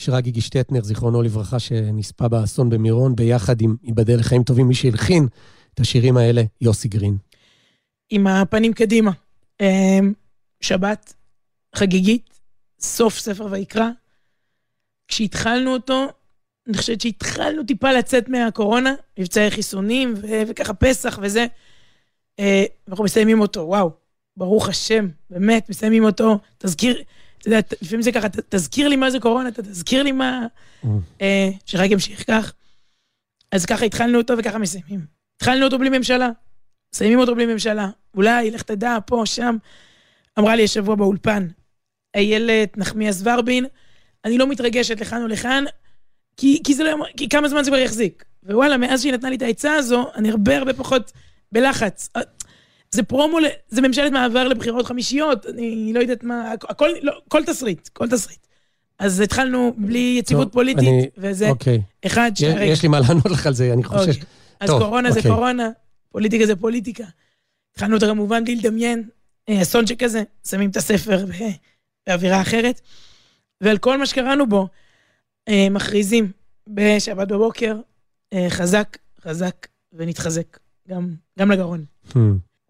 [0.04, 5.26] שרגי גישטטנר, זיכרונו לברכה, שנספה באסון במירון, ביחד עם ייבדל לחיים טובים, מי שהלחין
[5.74, 7.16] את השירים האלה, יוסי גרין.
[8.10, 9.10] עם הפנים קדימה.
[9.60, 10.12] אמ,
[10.60, 11.14] שבת
[11.76, 12.40] חגיגית,
[12.80, 13.88] סוף ספר ויקרא.
[15.08, 16.06] כשהתחלנו אותו,
[16.68, 21.46] אני חושבת שהתחלנו טיפה לצאת מהקורונה, מבצעי חיסונים ו- וככה פסח וזה.
[22.40, 23.90] אה, אנחנו מסיימים אותו, וואו,
[24.36, 26.38] ברוך השם, באמת, מסיימים אותו.
[26.58, 27.02] תזכיר,
[27.46, 30.46] יודע, לפעמים זה ככה, תזכיר לי מה זה קורונה, אתה תזכיר לי מה...
[31.20, 32.52] אה, שרק ימשיך כך.
[33.52, 35.00] אז ככה התחלנו אותו וככה מסיימים.
[35.36, 36.30] התחלנו אותו בלי ממשלה,
[36.94, 37.88] מסיימים אותו בלי ממשלה.
[38.14, 39.56] אולי, לך תדע, פה, שם.
[40.38, 41.46] אמרה לי השבוע באולפן,
[42.14, 43.66] איילת נחמיאס ורבין,
[44.24, 45.64] אני לא מתרגשת לכאן או לכאן,
[46.36, 46.96] כי, כי זה לא...
[47.16, 48.24] כי כמה זמן זה כבר יחזיק.
[48.42, 51.12] ווואלה, מאז שהיא נתנה לי את העצה הזו, אני הרבה הרבה פחות
[51.52, 52.08] בלחץ.
[52.94, 53.38] זה פרומו,
[53.68, 58.46] זה ממשלת מעבר לבחירות חמישיות, אני לא יודעת מה, הכל, לא, כל תסריט, כל תסריט.
[58.98, 61.80] אז התחלנו בלי יציבות טוב, פוליטית, אני- וזה אוקיי.
[62.06, 62.64] אחד יש- שהרגע.
[62.64, 64.08] יש לי מה לענות לך על זה, אני חושש.
[64.08, 64.22] אוקיי.
[64.60, 65.30] אז טוב, קורונה זה אוקיי.
[65.32, 65.70] קורונה,
[66.12, 67.04] פוליטיקה זה פוליטיקה.
[67.72, 69.08] התחלנו אותה כמובן בלי לדמיין,
[69.48, 71.24] אה, אסון שכזה, שמים את הספר
[72.06, 72.80] באווירה אחרת.
[73.60, 74.68] ועל כל מה שקראנו בו,
[75.48, 76.30] אה, מכריזים
[76.68, 77.76] בשבת בבוקר,
[78.32, 81.84] אה, חזק, חזק ונתחזק, גם, גם לגרון.
[82.08, 82.18] Hmm.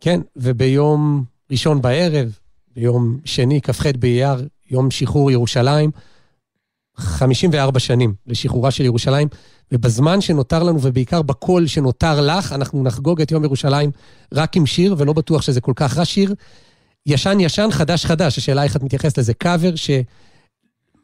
[0.00, 2.38] כן, וביום ראשון בערב,
[2.76, 5.90] ביום שני, כ"ח באייר, יום שחרור ירושלים,
[6.96, 9.28] 54 שנים לשחרורה של ירושלים,
[9.72, 13.90] ובזמן שנותר לנו, ובעיקר בקול שנותר לך, אנחנו נחגוג את יום ירושלים
[14.34, 16.34] רק עם שיר, ולא בטוח שזה כל כך רע שיר.
[17.06, 19.34] ישן ישן, חדש חדש, השאלה איך את מתייחסת לזה.
[19.34, 19.90] קאבר ש...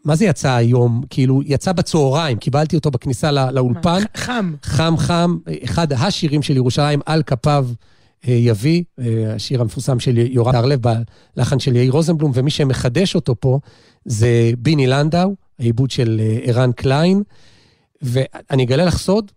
[0.05, 1.03] מה זה יצא היום?
[1.11, 4.01] כאילו, יצא בצהריים, קיבלתי אותו בכניסה לא- לאולפן.
[4.17, 4.55] חם.
[4.63, 7.67] חם חם, אחד השירים של ירושלים, על כפיו
[8.25, 10.81] יביא, אה, השיר המפורסם של יורם הרלב,
[11.37, 13.59] בלחן של יאיר רוזנבלום, ומי שמחדש אותו פה
[14.05, 17.23] זה ביני לנדאו, העיבוד של אה, ערן קליין.
[18.03, 19.33] ואני אגלה לך סוד,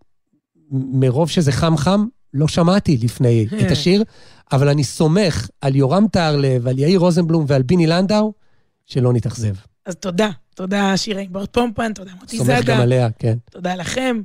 [0.71, 4.03] מרוב שזה חם חם, לא שמעתי לפני את השיר,
[4.51, 8.34] אבל אני סומך על יורם טהרלב, על יאיר רוזנבלום ועל ביני לנדאו,
[8.86, 9.53] שלא נתאכזב.
[9.86, 13.38] אז תודה, תודה שירי גברת פומפן, תודה מוטי סומך גם זאדה, עליה, כן.
[13.51, 14.21] תודה לכם.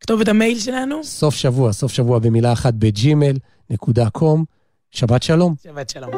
[0.00, 3.36] כתובת המייל שלנו, סוף שבוע, סוף שבוע במילה אחת בג'ימל,
[3.70, 4.44] נקודה קום.
[4.90, 5.54] שבת שלום.
[5.62, 6.10] שבת שלום.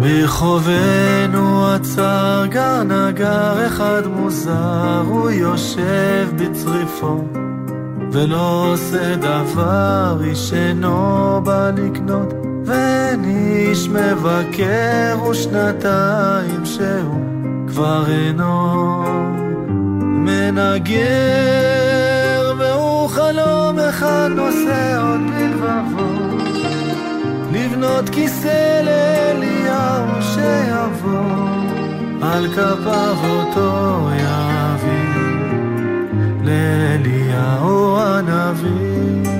[0.00, 7.24] ברחובנו עצר גר נגר אחד מוזר, הוא יושב בצריפו
[8.12, 12.32] ולא עושה דבר, איש אינו בא לקנות,
[12.64, 17.41] ואין איש מבקר ושנתיים שהוא
[17.72, 19.04] כבר אינו
[20.00, 21.02] מנגר,
[22.58, 26.12] והוא חלום אחד נושא עוד בלבבו.
[27.52, 31.36] לבנות כיסא לאליהו שיבוא,
[32.22, 35.22] על כפיו אותו יביא,
[36.44, 39.30] לאליהו הנביא.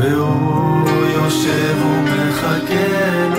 [0.00, 3.37] והוא יושב ומחכה לו,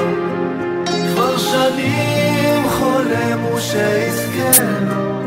[4.81, 5.21] לו,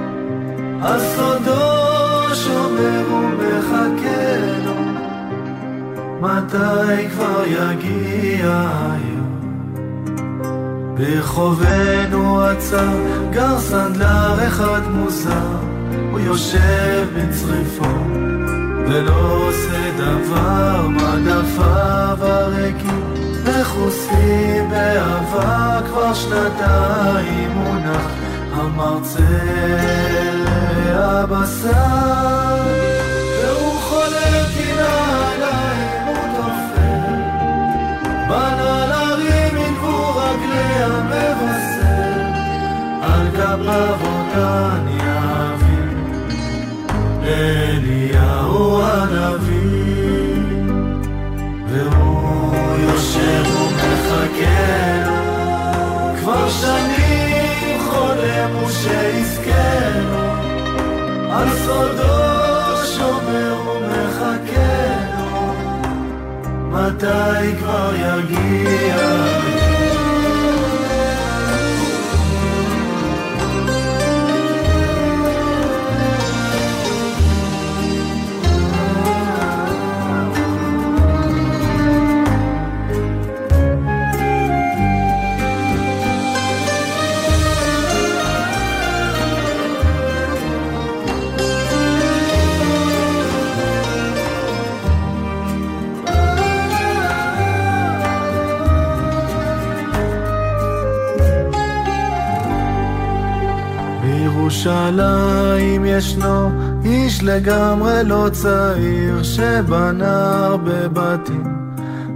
[0.82, 4.74] על סודו שומר ומחכה לו.
[6.20, 9.40] מתי כבר יגיע היום?
[10.96, 12.98] ברחובנו עצר
[13.30, 15.58] גר סנדלר אחד מוזר,
[16.10, 17.94] הוא יושב בצריפו
[18.86, 23.02] ולא עושה דבר, מדפיו הריקים
[23.44, 25.72] מכוסים באהבה.
[25.92, 28.21] כבר שנתיים מונח
[28.52, 29.22] המרצה
[30.94, 31.68] הבשר,
[33.42, 37.14] והוא חולל קינה עליהם וטופל,
[38.28, 42.20] בנן הרים ינבו רגלי המבשר,
[43.02, 45.88] על גביו אותן יבין,
[47.24, 50.42] אליהו הנביא,
[51.68, 54.62] והוא יושב ומחכה
[56.20, 56.91] כבר שנים
[61.72, 65.54] סודו שומר ומחכה לו,
[66.70, 69.31] מתי כבר יגיע?
[104.96, 106.50] בירושלים ישנו
[106.84, 111.62] איש לגמרי לא צעיר שבנה הרבה בתים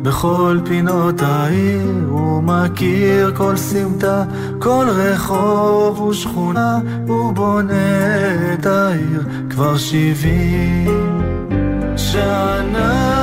[0.03, 4.25] בכל פינות העיר הוא מכיר כל סמטה,
[4.59, 9.23] כל רחוב ושכונה הוא בונה את העיר.
[9.51, 11.21] כבר שבעים
[11.97, 13.16] שנה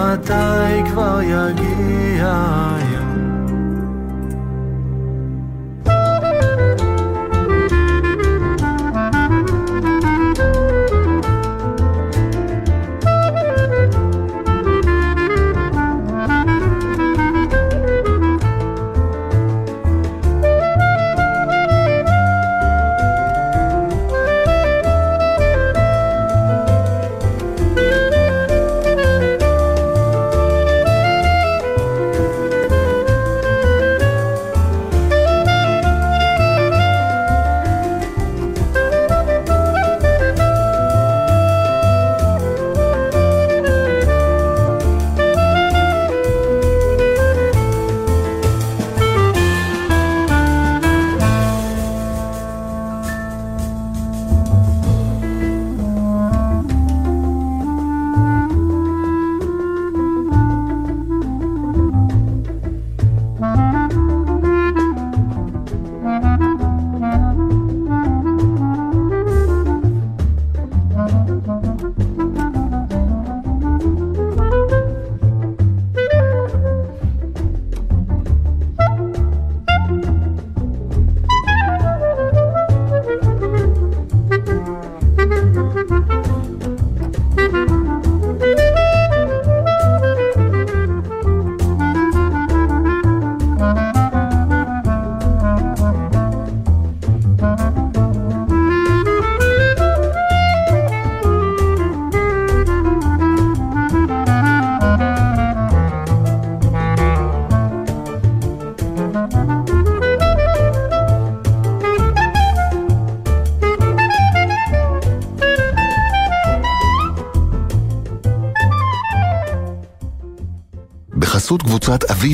[0.00, 2.32] מתי כבר יגיע?
[2.76, 2.89] היום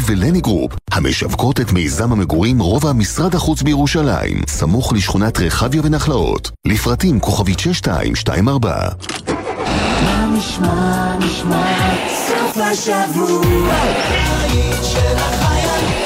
[0.07, 6.51] ולני גרופ, המשווקות את מיזם המגורים רובע משרד החוץ בירושלים, סמוך לשכונת רחביה ונחלאות.
[6.67, 8.89] לפרטים כוכבית 6224.
[10.05, 11.95] מה נשמע, נשמע,
[12.29, 15.97] סוף השבוע, העיר של החיילים.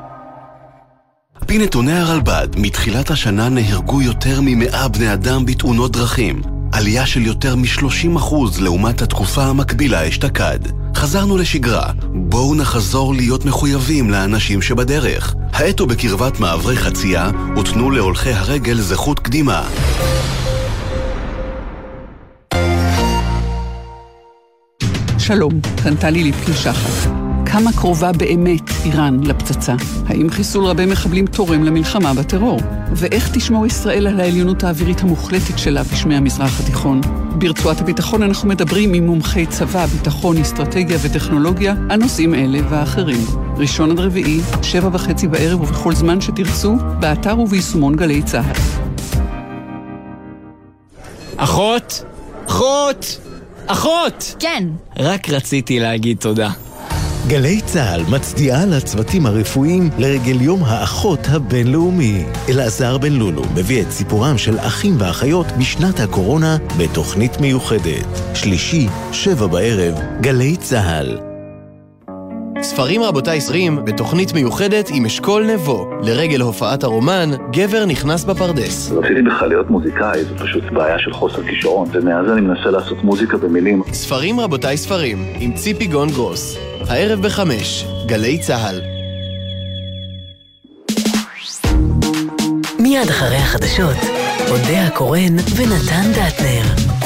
[1.34, 6.53] על פי נתוני הרלב"ד, מתחילת השנה נהרגו יותר מ-100 בני אדם בתאונות דרכים.
[6.74, 10.58] עלייה של יותר מ-30% לעומת התקופה המקבילה אשתקד.
[10.94, 15.34] חזרנו לשגרה, בואו נחזור להיות מחויבים לאנשים שבדרך.
[15.52, 19.68] האטו בקרבת מעברי חצייה ותנו להולכי הרגל זכות קדימה.
[25.18, 25.52] שלום,
[25.82, 27.33] כאן טלי ליפקין שחר.
[27.54, 29.74] כמה קרובה באמת איראן לפצצה?
[30.06, 32.60] האם חיסול רבי מחבלים תורם למלחמה בטרור?
[32.92, 37.00] ואיך תשמור ישראל על העליונות האווירית המוחלטת שלה בשמי המזרח התיכון?
[37.38, 43.24] ברצועת הביטחון אנחנו מדברים עם מומחי צבא, ביטחון, אסטרטגיה וטכנולוגיה על נושאים אלה ואחרים.
[43.56, 48.52] ראשון עד רביעי, שבע וחצי בערב ובכל זמן שתרצו, באתר וביישומון גלי צה"ל.
[51.36, 52.04] אחות?
[52.48, 53.18] אחות!
[53.66, 54.34] אחות!
[54.38, 54.68] כן.
[54.98, 56.50] רק רציתי להגיד תודה.
[57.28, 62.24] גלי צה"ל מצדיעה לצוותים הרפואיים לרגל יום האחות הבינלאומי.
[62.48, 68.34] אלעזר בן לולו מביא את סיפורם של אחים ואחיות בשנת הקורונה בתוכנית מיוחדת.
[68.34, 71.33] שלישי, שבע בערב, גלי צה"ל.
[72.64, 75.90] ספרים רבותיי ספרים בתוכנית מיוחדת עם אשכול נבו.
[76.02, 78.92] לרגל הופעת הרומן, גבר נכנס בפרדס.
[78.92, 83.36] רציתי בכלל להיות מוזיקאי, זו פשוט בעיה של חוסר כישרון, ומאז אני מנסה לעשות מוזיקה
[83.36, 83.82] במילים.
[83.92, 86.56] ספרים רבותיי ספרים, עם ציפי גון גרוס.
[86.88, 88.80] הערב בחמש, גלי צה"ל.
[92.78, 93.96] מיד אחרי החדשות,
[94.50, 97.03] אודה הקורן ונתן דטנר.